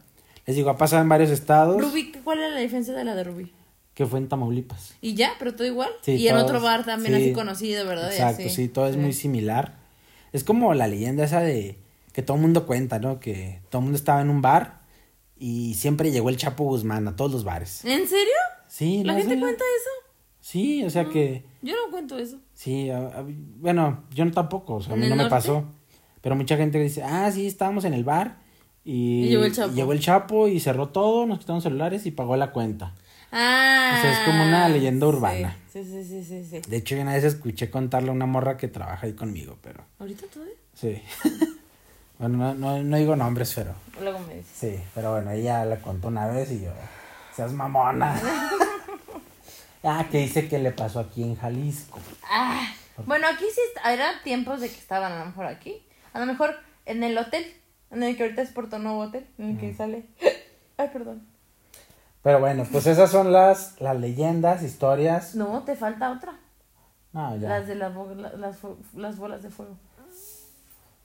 Les 0.46 0.56
digo, 0.56 0.70
ha 0.70 0.76
pasado 0.76 1.02
en 1.02 1.08
varios 1.08 1.30
estados. 1.30 1.80
Rubí, 1.80 2.12
¿cuál 2.24 2.38
era 2.38 2.48
la 2.50 2.60
diferencia 2.60 2.92
de 2.94 3.04
la 3.04 3.14
de 3.14 3.24
Rubí? 3.24 3.52
Que 3.94 4.06
fue 4.06 4.18
en 4.18 4.28
Tamaulipas. 4.28 4.94
Y 5.00 5.14
ya, 5.14 5.32
pero 5.38 5.54
todo 5.54 5.66
igual. 5.66 5.90
Sí, 6.02 6.12
y 6.12 6.28
en 6.28 6.36
otro 6.36 6.60
bar 6.60 6.84
también 6.84 7.14
sí, 7.16 7.22
así 7.22 7.32
conocido, 7.32 7.86
¿verdad? 7.86 8.10
Exacto, 8.12 8.48
sí, 8.48 8.68
todo 8.68 8.88
es 8.88 8.96
muy 8.96 9.12
similar. 9.12 9.74
Es 10.32 10.42
como 10.44 10.72
la 10.74 10.86
leyenda 10.86 11.24
esa 11.24 11.40
de 11.40 11.76
que 12.12 12.22
todo 12.22 12.36
el 12.36 12.42
mundo 12.42 12.66
cuenta, 12.66 12.98
¿no? 12.98 13.20
Que 13.20 13.60
todo 13.68 13.80
el 13.80 13.84
mundo 13.84 13.96
estaba 13.98 14.20
en 14.22 14.30
un 14.30 14.40
bar 14.42 14.80
y 15.38 15.74
siempre 15.74 16.10
llegó 16.10 16.28
el 16.30 16.36
Chapo 16.36 16.64
Guzmán 16.64 17.06
a 17.08 17.16
todos 17.16 17.30
los 17.32 17.44
bares. 17.44 17.84
¿En 17.84 18.06
serio? 18.08 18.32
Sí, 18.80 19.04
¿La 19.04 19.12
¿no? 19.12 19.18
gente 19.18 19.38
cuenta 19.38 19.62
eso? 19.62 19.90
Sí, 20.40 20.82
o 20.84 20.88
sea 20.88 21.04
que, 21.04 21.44
Yo 21.60 21.74
no 21.74 21.90
cuento 21.90 22.16
eso. 22.18 22.38
sí, 22.54 22.88
a- 22.88 22.96
a- 23.08 23.24
bueno, 23.26 24.04
yo 24.14 24.24
no 24.24 24.30
tampoco, 24.30 24.76
o 24.76 24.80
sea, 24.82 24.92
a 24.92 24.96
¿En 24.96 25.02
mí 25.02 25.08
no 25.08 25.16
me 25.16 25.28
pasó. 25.28 25.64
Pero 26.22 26.34
mucha 26.34 26.56
gente 26.56 26.78
dice, 26.80 27.02
ah, 27.02 27.30
sí, 27.30 27.46
estábamos 27.46 27.84
en 27.84 27.92
el 27.92 28.04
bar 28.04 28.38
y, 28.82 29.24
Y 29.24 29.28
llegó 29.28 29.44
el 29.44 29.52
Chapo. 29.54 29.74
llegó 29.74 29.92
el 29.92 30.00
Chapo 30.00 30.48
y 30.48 30.58
cerró 30.60 30.88
todo, 30.88 31.26
nos 31.26 31.40
quitaron 31.40 31.60
celulares 31.60 32.06
y 32.06 32.10
pagó 32.10 32.36
la 32.36 32.52
cuenta. 32.52 32.94
Ah. 33.32 33.96
O 33.98 34.00
sea, 34.00 34.12
es 34.12 34.18
como 34.20 34.42
una 34.44 34.66
leyenda 34.70 35.06
urbana. 35.06 35.58
Sí, 35.70 35.84
sí, 35.84 36.02
sí, 36.02 36.24
sí, 36.24 36.42
sí. 36.44 36.60
De 36.66 36.76
hecho, 36.78 36.96
yo 36.96 37.02
una 37.02 37.12
vez 37.12 37.24
escuché 37.24 37.68
contarle 37.68 38.08
a 38.08 38.12
una 38.12 38.24
morra 38.24 38.56
que 38.56 38.66
trabaja 38.68 39.06
ahí 39.06 39.12
conmigo, 39.12 39.58
pero 39.62 39.84
¿Ahorita 39.98 40.26
todavía? 40.32 40.54
sí. 40.74 41.02
bueno, 42.18 42.38
no, 42.38 42.54
no, 42.54 42.82
no 42.82 42.96
digo 42.96 43.14
nombres, 43.14 43.52
pero 43.54 43.74
Luego 44.00 44.20
me 44.20 44.36
dices. 44.36 44.50
sí, 44.54 44.80
pero 44.94 45.12
bueno, 45.12 45.32
ella 45.32 45.66
la 45.66 45.76
contó 45.80 46.08
una 46.08 46.26
vez 46.28 46.50
y 46.50 46.62
yo, 46.62 46.70
seas 47.36 47.52
mamona. 47.52 48.18
ah, 49.84 50.06
que 50.10 50.18
dice 50.18 50.48
que 50.48 50.58
le 50.58 50.72
pasó 50.72 51.00
aquí 51.00 51.22
en 51.22 51.36
Jalisco. 51.36 51.98
Ah, 52.30 52.72
bueno, 53.06 53.26
aquí 53.26 53.44
sí 53.54 53.60
eran 53.84 54.22
tiempos 54.22 54.60
de 54.60 54.68
que 54.68 54.78
estaban 54.78 55.12
a 55.12 55.20
lo 55.20 55.26
mejor 55.26 55.46
aquí. 55.46 55.82
A 56.12 56.20
lo 56.20 56.26
mejor 56.26 56.56
en 56.86 57.02
el 57.04 57.16
hotel, 57.16 57.44
en 57.90 58.02
el 58.02 58.16
que 58.16 58.24
ahorita 58.24 58.42
es 58.42 58.50
Puerto 58.50 58.78
Nuevo 58.78 59.00
Hotel, 59.00 59.26
en 59.38 59.50
el 59.50 59.58
que 59.58 59.74
sale. 59.74 60.04
Ay, 60.76 60.88
perdón. 60.92 61.26
Pero 62.22 62.40
bueno, 62.40 62.66
pues 62.70 62.86
esas 62.86 63.10
son 63.10 63.32
las, 63.32 63.80
las 63.80 63.98
leyendas, 63.98 64.62
historias. 64.62 65.34
No, 65.34 65.62
te 65.62 65.74
falta 65.76 66.10
otra. 66.12 66.38
No, 67.12 67.36
ya. 67.36 67.48
Las 67.48 67.66
de 67.66 67.74
las, 67.76 68.58
fu- 68.58 68.76
las 68.94 69.16
bolas 69.16 69.42
de 69.42 69.50
fuego. 69.50 69.76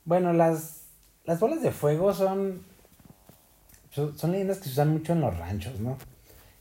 Bueno, 0.03 0.33
las, 0.33 0.81
las 1.23 1.39
bolas 1.39 1.61
de 1.61 1.71
fuego 1.71 2.13
son... 2.13 2.63
son, 3.91 4.17
son 4.17 4.31
leyendas 4.33 4.57
que 4.57 4.65
se 4.65 4.71
usan 4.71 4.91
mucho 4.91 5.13
en 5.13 5.21
los 5.21 5.37
ranchos, 5.37 5.79
¿no? 5.79 5.97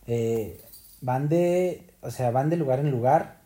Eh, 0.07 0.65
van 1.01 1.29
de, 1.29 1.94
o 2.05 2.11
sea, 2.11 2.31
van 2.31 2.51
de 2.51 2.57
lugar 2.57 2.79
en 2.79 2.91
lugar. 2.91 3.39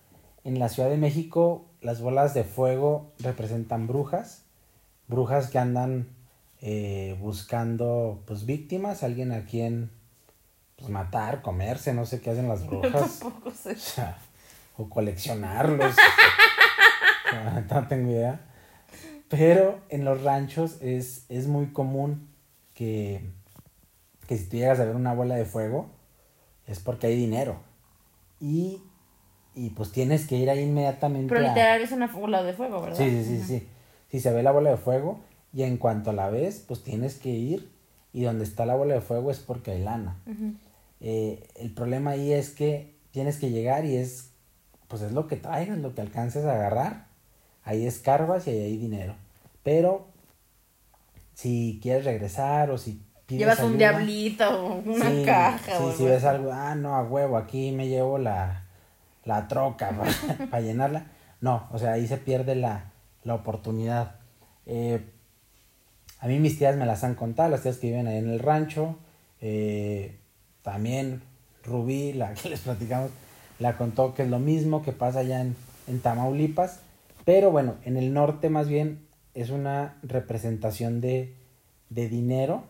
En 0.44 0.58
la 0.58 0.68
Ciudad 0.68 0.90
de 0.90 0.96
México, 0.96 1.66
las 1.80 2.00
bolas 2.00 2.34
de 2.34 2.44
fuego 2.44 3.12
representan 3.18 3.86
brujas, 3.86 4.42
brujas 5.06 5.48
que 5.48 5.58
andan 5.58 6.08
eh, 6.60 7.16
buscando, 7.20 8.22
pues, 8.26 8.46
víctimas, 8.46 9.02
alguien 9.02 9.32
a 9.32 9.44
quien, 9.44 9.90
pues, 10.76 10.90
matar, 10.90 11.42
comerse, 11.42 11.94
no 11.94 12.04
sé 12.04 12.20
qué 12.20 12.30
hacen 12.30 12.48
las 12.48 12.66
brujas. 12.66 13.20
Tampoco 13.20 13.50
sé. 13.52 13.72
O 13.72 13.76
sea, 13.76 14.18
o 14.76 14.88
coleccionarlos. 14.88 15.94
no, 17.32 17.60
no 17.80 17.88
tengo 17.88 18.10
idea. 18.10 18.40
Pero 19.28 19.80
en 19.90 20.04
los 20.04 20.22
ranchos 20.22 20.78
es, 20.80 21.26
es 21.28 21.46
muy 21.46 21.66
común 21.66 22.28
que, 22.74 23.22
que 24.26 24.38
si 24.38 24.44
tú 24.46 24.56
llegas 24.56 24.80
a 24.80 24.84
ver 24.84 24.96
una 24.96 25.12
bola 25.12 25.34
de 25.34 25.44
fuego, 25.44 25.90
es 26.66 26.80
porque 26.80 27.08
hay 27.08 27.16
dinero. 27.16 27.67
Y, 28.40 28.82
y 29.54 29.70
pues 29.70 29.90
tienes 29.92 30.26
que 30.26 30.36
ir 30.36 30.50
ahí 30.50 30.60
inmediatamente. 30.62 31.28
Pero 31.34 31.46
a- 31.46 31.48
literal 31.48 31.80
es 31.82 31.92
una 31.92 32.06
bola 32.06 32.42
de 32.42 32.52
fuego, 32.54 32.80
¿verdad? 32.80 32.96
Sí, 32.96 33.10
sí, 33.10 33.24
sí, 33.24 33.42
sí. 33.42 33.68
Si 34.10 34.20
se 34.20 34.32
ve 34.32 34.42
la 34.42 34.52
bola 34.52 34.70
de 34.70 34.76
fuego 34.76 35.20
y 35.52 35.62
en 35.64 35.76
cuanto 35.76 36.12
la 36.12 36.30
ves, 36.30 36.64
pues 36.66 36.82
tienes 36.82 37.18
que 37.18 37.30
ir 37.30 37.70
y 38.12 38.22
donde 38.22 38.44
está 38.44 38.64
la 38.66 38.74
bola 38.74 38.94
de 38.94 39.00
fuego 39.00 39.30
es 39.30 39.38
porque 39.38 39.72
hay 39.72 39.82
lana. 39.82 40.16
Eh, 41.00 41.46
el 41.56 41.72
problema 41.74 42.10
ahí 42.12 42.32
es 42.32 42.50
que 42.50 42.96
tienes 43.10 43.36
que 43.38 43.50
llegar 43.50 43.84
y 43.84 43.96
es, 43.96 44.30
pues 44.88 45.02
es 45.02 45.12
lo 45.12 45.26
que 45.26 45.36
traigas, 45.36 45.78
lo 45.78 45.94
que 45.94 46.00
alcances 46.00 46.44
a 46.44 46.54
agarrar. 46.54 47.08
Ahí 47.64 47.86
escarbas 47.86 48.46
y 48.46 48.50
ahí 48.50 48.62
hay 48.62 48.76
dinero. 48.78 49.14
Pero 49.62 50.06
si 51.34 51.78
quieres 51.82 52.04
regresar 52.04 52.70
o 52.70 52.78
si 52.78 53.00
Llevas 53.28 53.60
un 53.60 53.76
diablito 53.76 54.48
o 54.48 54.74
una 54.78 55.10
sí, 55.10 55.22
caja. 55.24 55.76
sí, 55.78 55.82
o 55.84 55.92
si 55.92 56.04
ves 56.04 56.24
algo, 56.24 56.50
ah, 56.52 56.74
no, 56.74 56.94
a 56.96 57.02
huevo, 57.02 57.36
aquí 57.36 57.72
me 57.72 57.88
llevo 57.88 58.16
la, 58.18 58.64
la 59.24 59.46
troca 59.48 59.90
para, 60.50 60.60
llenarla. 60.60 61.06
No, 61.40 61.68
o 61.70 61.78
sea, 61.78 61.92
ahí 61.92 62.06
se 62.06 62.16
pierde 62.16 62.54
la, 62.54 62.92
la 63.24 63.34
oportunidad. 63.34 64.16
Eh, 64.66 65.04
a 66.20 66.26
mí 66.26 66.38
mis 66.38 66.58
tías 66.58 66.76
me 66.76 66.86
las 66.86 67.04
han 67.04 67.14
contado, 67.14 67.48
las 67.50 67.62
tías 67.62 67.76
que 67.76 67.88
viven 67.88 68.06
ahí 68.06 68.16
en 68.16 68.30
el 68.30 68.38
rancho. 68.38 68.98
eh, 69.40 70.18
también 70.62 71.22
Rubí, 71.64 72.12
la 72.12 72.34
que 72.34 72.48
les 72.48 72.60
platicamos, 72.60 73.10
la 73.58 73.76
contó 73.76 74.14
que 74.14 74.22
es 74.22 74.28
lo 74.30 74.38
mismo 74.38 74.82
que 74.82 74.92
pasa 74.92 75.20
allá 75.20 75.40
en, 75.40 75.54
en 75.86 76.00
Tamaulipas. 76.00 76.80
Pero 77.24 77.50
bueno, 77.50 77.74
en 77.84 77.96
el 77.96 78.14
norte 78.14 78.48
más 78.48 78.68
bien 78.68 79.06
es 79.34 79.50
una 79.50 79.96
representación 80.02 81.00
de, 81.00 81.34
de 81.90 82.08
dinero. 82.08 82.64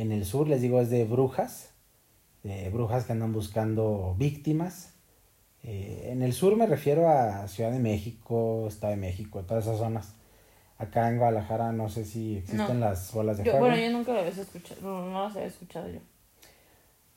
En 0.00 0.12
el 0.12 0.24
sur, 0.24 0.46
les 0.48 0.60
digo, 0.60 0.80
es 0.80 0.90
de 0.90 1.04
brujas. 1.04 1.70
De 2.44 2.70
brujas 2.70 3.04
que 3.04 3.12
andan 3.12 3.32
buscando 3.32 4.14
víctimas. 4.16 4.94
Eh, 5.64 6.10
en 6.12 6.22
el 6.22 6.32
sur 6.32 6.56
me 6.56 6.66
refiero 6.66 7.08
a 7.08 7.48
Ciudad 7.48 7.72
de 7.72 7.80
México, 7.80 8.66
Estado 8.68 8.92
de 8.92 8.96
México, 9.00 9.42
todas 9.42 9.64
esas 9.64 9.78
zonas. 9.78 10.14
Acá 10.78 11.08
en 11.08 11.18
Guadalajara 11.18 11.72
no 11.72 11.88
sé 11.88 12.04
si 12.04 12.36
existen 12.36 12.78
No. 12.78 12.86
las 12.86 13.12
bolas 13.12 13.38
de 13.38 13.44
Yo, 13.44 13.50
fuego. 13.50 13.66
bueno, 13.66 13.82
yo 13.82 13.90
nunca 13.90 14.12
lo 14.12 14.20
había 14.20 14.30
escuchado. 14.30 14.80
No, 14.82 15.10
no 15.10 15.24
las 15.24 15.34
había 15.34 15.48
escuchado 15.48 15.88
yo. 15.88 15.98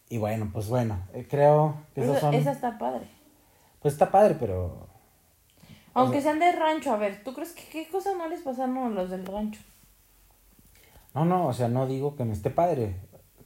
Y 0.09 0.17
bueno, 0.17 0.49
pues 0.51 0.67
bueno, 0.67 0.99
eh, 1.13 1.27
creo 1.29 1.75
que 1.93 2.01
esos 2.01 2.17
Esa, 2.17 2.25
son... 2.25 2.33
esa 2.33 2.51
está 2.51 2.79
padre. 2.79 3.05
Pues 3.79 3.93
está 3.93 4.09
padre, 4.09 4.35
pero... 4.39 4.87
Aunque 5.93 6.21
sea- 6.21 6.31
sean 6.31 6.39
de 6.39 6.51
rancho, 6.57 6.91
a 6.91 6.97
ver, 6.97 7.23
¿tú 7.23 7.33
crees 7.33 7.51
que 7.53 7.63
qué 7.71 7.87
cosas 7.89 8.15
no 8.17 8.27
les 8.27 8.41
pasaron 8.41 8.75
a 8.77 8.89
los 8.89 9.11
del 9.11 9.25
rancho? 9.27 9.61
No, 11.13 11.25
no, 11.25 11.47
o 11.47 11.53
sea, 11.53 11.67
no 11.67 11.87
digo 11.87 12.15
que 12.15 12.23
me 12.25 12.33
esté 12.33 12.49
padre, 12.49 12.95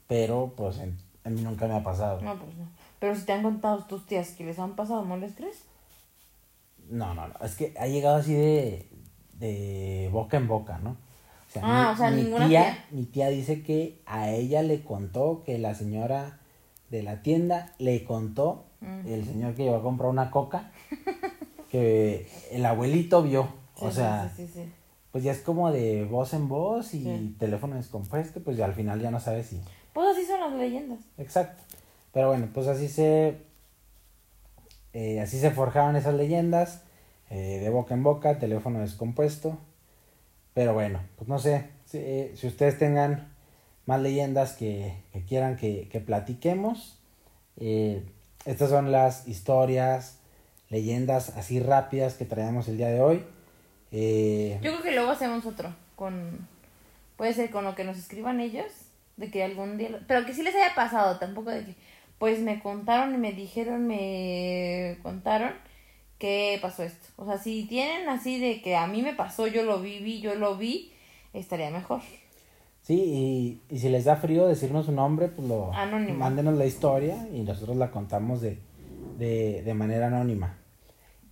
pero 0.08 0.54
pues 0.56 0.78
en- 0.80 0.98
a 1.24 1.30
mí 1.30 1.42
nunca 1.42 1.68
me 1.68 1.76
ha 1.76 1.84
pasado. 1.84 2.22
No, 2.22 2.36
pues 2.36 2.56
no. 2.56 2.68
Pero 3.00 3.16
si 3.16 3.26
te 3.26 3.34
han 3.34 3.44
contado 3.44 3.84
tus 3.86 4.06
tías 4.06 4.30
que 4.32 4.44
les 4.44 4.60
han 4.60 4.76
pasado, 4.76 5.04
¿no 5.04 5.18
les 5.18 5.34
crees? 5.36 5.64
No, 6.90 7.14
no, 7.16 7.28
no, 7.28 7.34
es 7.44 7.56
que 7.56 7.74
ha 7.80 7.88
llegado 7.88 8.18
así 8.18 8.34
de, 8.34 8.88
de 9.40 10.10
boca 10.12 10.38
en 10.38 10.48
boca, 10.48 10.78
¿no? 10.80 10.92
O 10.92 11.52
sea, 11.52 11.62
Ah, 11.64 11.92
o 11.92 11.98
sea, 11.98 12.12
ninguna 12.12 12.48
tía, 12.48 12.62
tía. 12.62 12.86
Mi 12.92 13.06
tía 13.06 13.28
dice 13.30 13.64
que 13.64 14.02
a 14.06 14.30
ella 14.30 14.62
le 14.62 14.84
contó 14.84 15.42
que 15.44 15.58
la 15.58 15.74
señora 15.74 16.40
de 16.92 17.02
la 17.02 17.22
tienda 17.24 17.74
le 17.80 18.04
contó, 18.04 18.66
el 19.06 19.26
señor 19.26 19.56
que 19.56 19.64
llegó 19.64 19.78
a 19.78 19.82
comprar 19.82 20.10
una 20.10 20.30
coca, 20.30 20.72
que 21.72 22.30
el 22.52 22.66
abuelito 22.66 23.24
vio. 23.24 23.48
o 23.82 23.90
Sí, 23.90 23.96
sea, 23.96 24.32
sí, 24.36 24.46
sí, 24.48 24.52
sí. 24.54 24.72
Pues 25.16 25.24
ya 25.24 25.32
es 25.32 25.40
como 25.40 25.72
de 25.72 26.04
voz 26.04 26.34
en 26.34 26.50
voz 26.50 26.94
y 26.94 27.04
Sí. 27.06 27.36
teléfono 27.40 27.78
descompuesto, 27.78 28.42
pues 28.44 28.58
ya 28.58 28.66
al 28.66 28.74
final 28.74 29.00
ya 29.00 29.12
no 29.12 29.22
sabes 29.22 29.46
si... 29.48 29.62
Pues 29.94 30.10
así 30.10 30.26
son 30.26 30.42
las 30.42 30.52
leyendas. 30.60 31.00
Exacto. 31.18 31.64
Pero 32.12 32.28
bueno, 32.28 32.50
pues 32.54 32.68
así 32.68 32.90
se. 32.90 33.38
eh, 34.92 35.22
así 35.22 35.40
se 35.40 35.52
forjaron 35.52 35.96
esas 35.96 36.16
leyendas. 36.16 36.82
eh, 37.30 37.60
de 37.62 37.70
boca 37.70 37.94
en 37.94 38.04
boca, 38.04 38.40
teléfono 38.40 38.82
descompuesto. 38.82 39.58
Pero 40.54 40.74
bueno, 40.74 41.00
pues 41.16 41.30
no 41.30 41.40
sé. 41.40 41.70
Si, 41.86 41.98
eh, 41.98 42.34
si 42.36 42.48
ustedes 42.48 42.78
tengan 42.78 43.32
más 43.86 44.02
leyendas 44.02 44.52
que, 44.52 44.98
que 45.14 45.24
quieran 45.24 45.56
que, 45.56 45.88
que 45.88 46.02
platiquemos. 46.02 47.00
eh, 47.56 48.04
estas 48.46 48.70
son 48.70 48.92
las 48.92 49.30
historias, 49.30 50.18
leyendas 50.70 51.30
así 51.38 51.62
rápidas 51.62 52.16
que 52.16 52.26
traemos 52.26 52.68
el 52.68 52.76
día 52.76 52.90
de 52.90 53.00
hoy. 53.00 53.24
Eh, 53.98 54.60
Yo 54.62 54.72
creo 54.72 54.82
que 54.84 54.92
luego 54.92 55.12
hacemos 55.12 55.46
otro. 55.46 55.74
Con. 55.96 56.48
Puede 57.16 57.34
ser 57.34 57.50
con 57.50 57.64
lo 57.64 57.76
que 57.76 57.86
nos 57.86 57.98
escriban 57.98 58.40
ellos. 58.42 58.66
De 59.16 59.32
que 59.32 59.44
algún 59.44 59.78
día. 59.78 60.00
Pero 60.08 60.26
que 60.26 60.34
sí 60.34 60.44
les 60.44 60.54
haya 60.56 60.76
pasado. 60.76 61.18
Tampoco 61.18 61.50
de 61.52 61.64
que. 61.66 61.76
Pues 62.18 62.40
me 62.40 62.60
contaron 62.62 63.14
y 63.14 63.18
me 63.18 63.32
dijeron, 63.34 63.88
me 63.88 64.98
contaron 65.04 65.54
que 66.18 66.58
pasó 66.62 66.84
esto. 66.84 67.08
O 67.18 67.26
sea, 67.26 67.38
si 67.38 67.66
tienen 67.66 68.08
así 68.08 68.40
de 68.40 68.62
que 68.62 68.76
a 68.78 68.88
mí 68.88 69.02
me 69.02 69.14
pasó, 69.14 69.48
yo 69.48 69.64
lo 69.64 69.82
viví, 69.82 70.22
yo 70.22 70.34
lo 70.36 70.56
vi, 70.58 70.94
estaría 71.34 71.70
mejor. 71.72 72.02
Sí, 72.84 72.94
y, 73.70 73.76
y 73.76 73.80
si 73.80 73.90
les 73.90 74.06
da 74.06 74.16
frío 74.16 74.48
decirnos 74.48 74.86
su 74.86 74.94
nombre, 74.94 75.28
pues 75.28 75.46
lo 75.48 75.74
Anónimo. 75.74 76.18
mándenos 76.20 76.56
la 76.58 76.66
historia 76.66 77.28
y 77.34 77.42
nosotros 77.42 77.76
la 77.76 77.92
contamos 77.92 78.40
de, 78.42 78.60
de, 79.18 79.62
de 79.64 79.74
manera 79.74 80.08
anónima. 80.08 80.56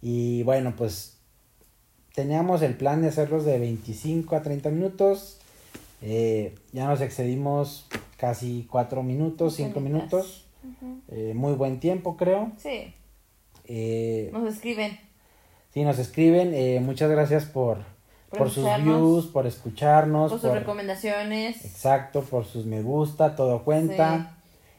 Y 0.01 0.43
bueno, 0.43 0.73
pues 0.75 1.17
teníamos 2.13 2.61
el 2.61 2.75
plan 2.75 3.01
de 3.01 3.09
hacerlos 3.09 3.45
de 3.45 3.59
25 3.59 4.35
a 4.35 4.41
30 4.41 4.69
minutos. 4.69 5.39
Eh, 6.01 6.55
ya 6.71 6.87
nos 6.87 7.01
excedimos 7.01 7.87
casi 8.17 8.67
4 8.69 9.03
minutos, 9.03 9.55
5 9.55 9.79
Bonitas. 9.79 9.93
minutos. 10.01 10.45
Eh, 11.09 11.33
muy 11.35 11.53
buen 11.53 11.79
tiempo, 11.79 12.15
creo. 12.17 12.51
Sí, 12.57 12.93
Eh, 13.65 14.29
nos 14.33 14.53
escriben. 14.53 14.97
sí, 15.73 15.83
nos 15.83 15.97
escriben. 15.99 16.83
muchas 16.85 17.09
gracias 17.09 17.45
por, 17.45 17.77
Por 18.29 18.39
por 18.39 18.49
sus 18.49 18.65
views, 18.83 19.27
por 19.27 19.47
escucharnos. 19.47 20.31
Con 20.31 20.39
sus 20.41 20.49
por- 20.49 20.59
recomendaciones. 20.59 21.63
Exacto, 21.65 22.21
por 22.21 22.45
sus 22.45 22.65
me 22.65 22.81
gusta, 22.81 23.35
todo 23.35 23.63
cuenta. 23.63 24.37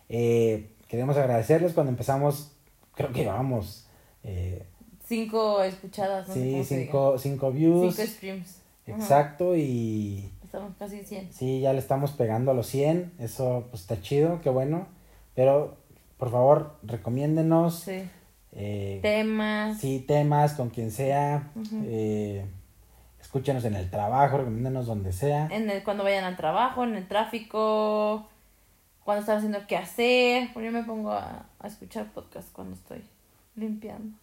Queremos 0.09 1.16
agradecerles 1.16 1.73
cuando 1.73 1.90
empezamos, 1.90 2.53
creo 2.94 3.11
que 3.12 3.20
llevamos 3.23 3.87
eh, 4.23 4.64
Cinco 5.07 5.62
escuchadas, 5.62 6.29
no 6.29 6.35
sé 6.35 6.40
sí, 6.40 6.47
diga. 6.49 6.64
cinco, 6.64 7.19
cinco 7.19 7.53
views. 7.53 7.95
Cinco 7.95 8.09
streams. 8.11 8.61
Ajá. 8.87 8.97
Exacto, 8.97 9.57
y 9.57 10.31
Estamos 10.43 10.73
casi 10.79 10.99
en 11.01 11.07
100. 11.07 11.33
sí, 11.33 11.61
ya 11.61 11.73
le 11.73 11.79
estamos 11.79 12.12
pegando 12.12 12.51
a 12.51 12.55
los 12.55 12.67
100. 12.69 13.12
Eso 13.19 13.67
pues 13.71 13.83
está 13.83 14.01
chido, 14.01 14.40
qué 14.40 14.51
bueno. 14.51 14.87
Pero 15.35 15.77
por 16.19 16.31
favor, 16.31 16.77
recomiéndenos. 16.85 17.81
Sí. 17.81 18.09
eh, 18.53 19.01
Temas. 19.03 19.81
sí, 19.81 20.05
temas 20.07 20.55
con 20.55 20.71
quien 20.71 20.90
sea. 20.90 21.51
Eh, 21.87 22.47
escúchenos 23.21 23.64
en 23.64 23.75
el 23.75 23.90
trabajo, 23.90 24.38
recomiéndenos 24.38 24.87
donde 24.87 25.13
sea. 25.13 25.48
En 25.50 25.69
el, 25.71 25.83
cuando 25.83 26.05
vayan 26.05 26.25
al 26.25 26.37
trabajo, 26.37 26.85
en 26.85 26.94
el 26.94 27.09
tráfico, 27.09 28.29
cuando 29.02 29.21
están 29.23 29.38
haciendo 29.38 29.67
qué 29.67 29.77
hacer. 29.77 30.50
Yo 30.55 30.71
me 30.73 30.85
pongo 30.85 31.11
a, 31.11 31.46
a 31.59 31.67
escuchar 31.67 32.13
podcast 32.13 32.52
cuando 32.52 32.75
estoy 32.77 33.02
limpiando. 33.57 34.17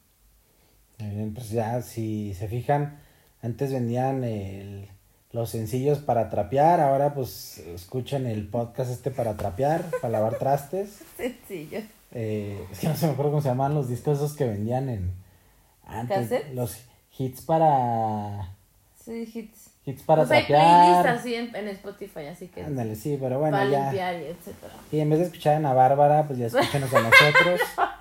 Eh, 1.02 1.32
Pues 1.34 1.50
ya, 1.50 1.82
si 1.82 2.34
se 2.36 2.48
fijan, 2.48 3.00
antes 3.42 3.72
vendían 3.74 4.24
el- 4.24 4.88
los 5.32 5.50
sencillos 5.50 6.00
para 6.00 6.30
trapear, 6.30 6.80
ahora 6.82 7.14
pues 7.14 7.58
escuchen 7.60 8.26
el 8.28 8.48
podcast 8.48 8.92
este 8.92 9.12
para 9.12 9.36
trapear, 9.38 9.84
para 10.02 10.10
lavar 10.10 10.38
trastes. 10.38 11.00
Sencillo. 11.18 11.80
Eh, 12.14 12.66
es 12.72 12.80
que 12.80 12.88
no 12.90 12.96
se 12.96 13.06
me 13.08 13.14
acuerdo 13.14 13.32
cómo 13.32 13.42
se 13.42 13.48
llamaban 13.50 13.74
los 13.74 13.88
discos 13.88 14.18
esos 14.18 14.36
que 14.36 14.44
vendían 14.46 14.90
en 14.90 15.12
antes. 15.88 16.18
¿Cassettes? 16.30 16.54
Los 16.54 16.78
hits 17.18 17.42
para 17.42 18.52
Sí, 19.04 19.30
hits. 19.34 19.70
hits 19.86 20.04
para 20.04 20.24
pues 20.26 20.32
hay 20.32 20.46
trapear. 20.48 21.08
así 21.08 21.34
en, 21.34 21.56
en 21.56 21.68
Spotify, 21.70 22.28
así 22.28 22.48
que 22.50 22.64
Ándale, 22.64 22.96
sí, 22.96 23.18
pero 23.20 23.40
bueno, 23.40 23.58
para 23.58 23.70
ya. 23.70 23.84
limpiar 23.86 24.16
y 24.22 24.26
etcétera. 24.26 24.74
Y 24.92 25.00
en 25.00 25.10
vez 25.10 25.20
de 25.20 25.26
escuchar 25.26 25.54
a 25.54 25.58
Ana 25.58 25.74
Bárbara, 25.74 26.28
pues 26.28 26.38
ya 26.40 26.48
escúchenos 26.48 26.94
a 26.94 27.02
nosotros. 27.02 27.62
Eh, 27.62 28.01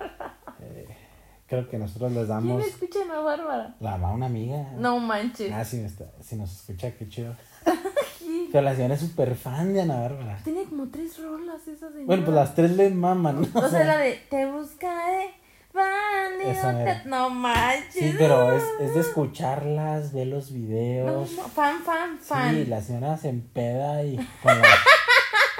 creo 1.51 1.67
que 1.69 1.77
nosotros 1.77 2.13
les 2.13 2.27
¿Quién 2.27 2.47
damos 2.47 2.65
escucha 2.65 2.99
a 3.13 3.19
Bárbara? 3.19 3.75
la 3.81 3.95
a 3.95 4.11
una 4.13 4.27
amiga. 4.27 4.69
No 4.77 4.99
manches. 4.99 5.51
Ah, 5.53 5.65
si, 5.65 5.81
está- 5.81 6.09
si 6.21 6.37
nos 6.37 6.49
escucha, 6.49 6.91
qué 6.95 7.09
chido. 7.09 7.35
¿Quién? 8.19 8.47
Pero 8.53 8.61
la 8.63 8.73
señora 8.73 8.93
es 8.93 9.01
súper 9.01 9.35
fan 9.35 9.73
de 9.73 9.81
Ana 9.81 9.99
Bárbara. 9.99 10.39
Tiene 10.45 10.63
como 10.63 10.87
tres 10.87 11.21
rolas 11.21 11.67
esa 11.67 11.87
señora. 11.89 12.05
Bueno, 12.05 12.23
pues 12.23 12.35
las 12.35 12.55
tres 12.55 12.71
le 12.77 12.89
maman, 12.91 13.41
¿no? 13.41 13.59
O 13.61 13.67
sea, 13.67 13.83
la 13.83 13.97
de 13.97 14.13
Te 14.29 14.45
buscaré, 14.49 15.33
te- 15.73 17.09
No 17.09 17.29
manches. 17.29 17.93
Sí, 17.95 18.15
pero 18.17 18.53
es, 18.53 18.63
es 18.79 18.93
de 18.93 19.01
escucharlas, 19.01 20.13
ver 20.13 20.27
los 20.27 20.53
videos. 20.53 21.31
no, 21.33 21.43
fan, 21.49 21.81
fan, 21.83 22.17
fan. 22.19 22.55
Sí, 22.55 22.65
la 22.65 22.81
señora 22.81 23.17
se 23.17 23.27
empeda 23.27 24.03
y 24.05 24.15
con 24.41 24.57
las, 24.57 24.77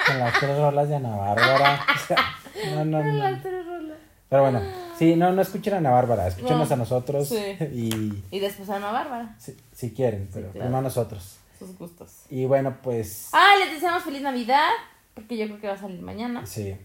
con 0.08 0.20
las 0.20 0.40
tres 0.40 0.58
rolas 0.58 0.88
de 0.88 0.96
Ana 0.96 1.18
Bárbara. 1.18 1.86
O 1.96 2.08
sea, 2.08 2.76
no, 2.76 2.86
no, 2.86 3.04
no. 3.04 3.14
Las 3.14 3.42
tres 3.42 3.66
rolas. 3.66 3.98
Pero 4.30 4.42
bueno, 4.44 4.62
sí, 5.02 5.16
no, 5.16 5.32
no 5.32 5.42
escuchen 5.42 5.74
a 5.74 5.78
Ana 5.78 5.90
Bárbara, 5.92 6.28
escúchenos 6.28 6.70
No, 6.70 6.74
a 6.76 6.78
nosotros 6.78 7.28
sí. 7.30 7.36
y 7.74 8.24
Y 8.30 8.40
después 8.40 8.70
a 8.70 8.76
Ana 8.76 8.92
Bárbara, 8.92 9.36
si, 9.40 9.58
si 9.74 9.92
quieren, 9.92 10.30
pero 10.34 10.52
claro. 10.52 10.70
no 10.70 10.78
a 10.78 10.82
nosotros. 10.82 11.38
sus 11.58 11.76
gustos. 11.78 12.12
Y 12.30 12.46
bueno, 12.46 12.78
pues 12.84 13.30
Ah, 13.34 13.54
les 13.60 13.72
deseamos 13.74 14.04
feliz 14.04 14.22
Navidad, 14.22 14.70
porque 15.16 15.38
yo 15.38 15.46
creo 15.48 15.60
que 15.60 15.68
va 15.68 15.74
a 15.74 15.78
salir 15.78 16.02
mañana. 16.02 16.46
sí, 16.46 16.76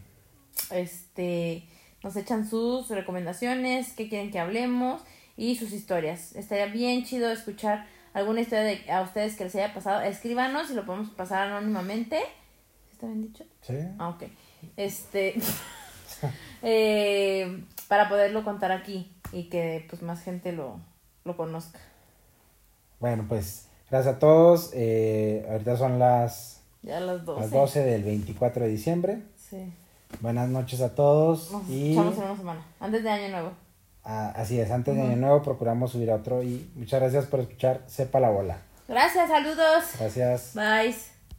Este, 0.70 1.68
nos 2.02 2.16
echan 2.16 2.48
sus 2.48 2.88
recomendaciones, 2.88 3.92
qué 3.92 4.08
quieren 4.08 4.30
que 4.30 4.38
hablemos 4.38 5.02
y 5.36 5.56
sus 5.56 5.72
historias. 5.72 6.34
Estaría 6.36 6.66
bien 6.66 7.04
chido 7.04 7.30
escuchar 7.30 7.86
alguna 8.14 8.40
historia 8.40 8.64
de, 8.64 8.90
a 8.90 9.02
ustedes 9.02 9.36
que 9.36 9.44
les 9.44 9.54
haya 9.56 9.74
pasado. 9.74 10.00
Escríbanos 10.00 10.70
y 10.70 10.74
lo 10.74 10.86
podemos 10.86 11.10
pasar 11.10 11.48
anónimamente. 11.48 12.18
¿Sí 12.18 12.92
¿Está 12.92 13.06
bien 13.08 13.22
dicho? 13.22 13.44
sí. 13.60 13.74
Ah, 13.98 14.08
ok. 14.08 14.22
Este, 14.76 15.34
eh, 16.62 17.62
para 17.88 18.08
poderlo 18.08 18.44
contar 18.44 18.72
aquí 18.72 19.12
y 19.32 19.44
que 19.48 19.86
pues 19.88 20.02
más 20.02 20.22
gente 20.22 20.52
lo, 20.52 20.80
lo 21.24 21.36
conozca. 21.36 21.78
Bueno, 23.00 23.24
pues 23.28 23.68
gracias 23.90 24.16
a 24.16 24.18
todos. 24.18 24.70
Eh, 24.74 25.46
ahorita 25.50 25.76
son 25.76 25.98
las, 25.98 26.62
Ya 26.82 27.00
las 27.00 27.24
12. 27.24 27.40
las 27.40 27.50
12 27.50 27.82
del 27.84 28.02
24 28.04 28.64
de 28.64 28.70
diciembre. 28.70 29.22
Sí. 29.36 29.72
Buenas 30.20 30.48
noches 30.48 30.80
a 30.80 30.94
todos. 30.94 31.50
Nos 31.52 31.68
y 31.68 31.92
en 31.92 31.98
una 31.98 32.36
semana, 32.36 32.64
antes 32.80 33.02
de 33.02 33.10
Año 33.10 33.28
Nuevo. 33.30 33.50
ah, 34.04 34.32
así 34.36 34.58
es, 34.60 34.70
antes 34.70 34.94
de 34.94 35.02
Año 35.02 35.16
Nuevo 35.16 35.42
procuramos 35.42 35.92
subir 35.92 36.10
a 36.10 36.16
otro. 36.16 36.42
Y 36.42 36.70
muchas 36.74 37.00
gracias 37.00 37.26
por 37.26 37.40
escuchar 37.40 37.82
Sepa 37.86 38.20
la 38.20 38.30
Bola. 38.30 38.58
Gracias, 38.88 39.28
saludos. 39.28 39.84
Gracias. 39.98 40.52
Bye. 40.54 41.15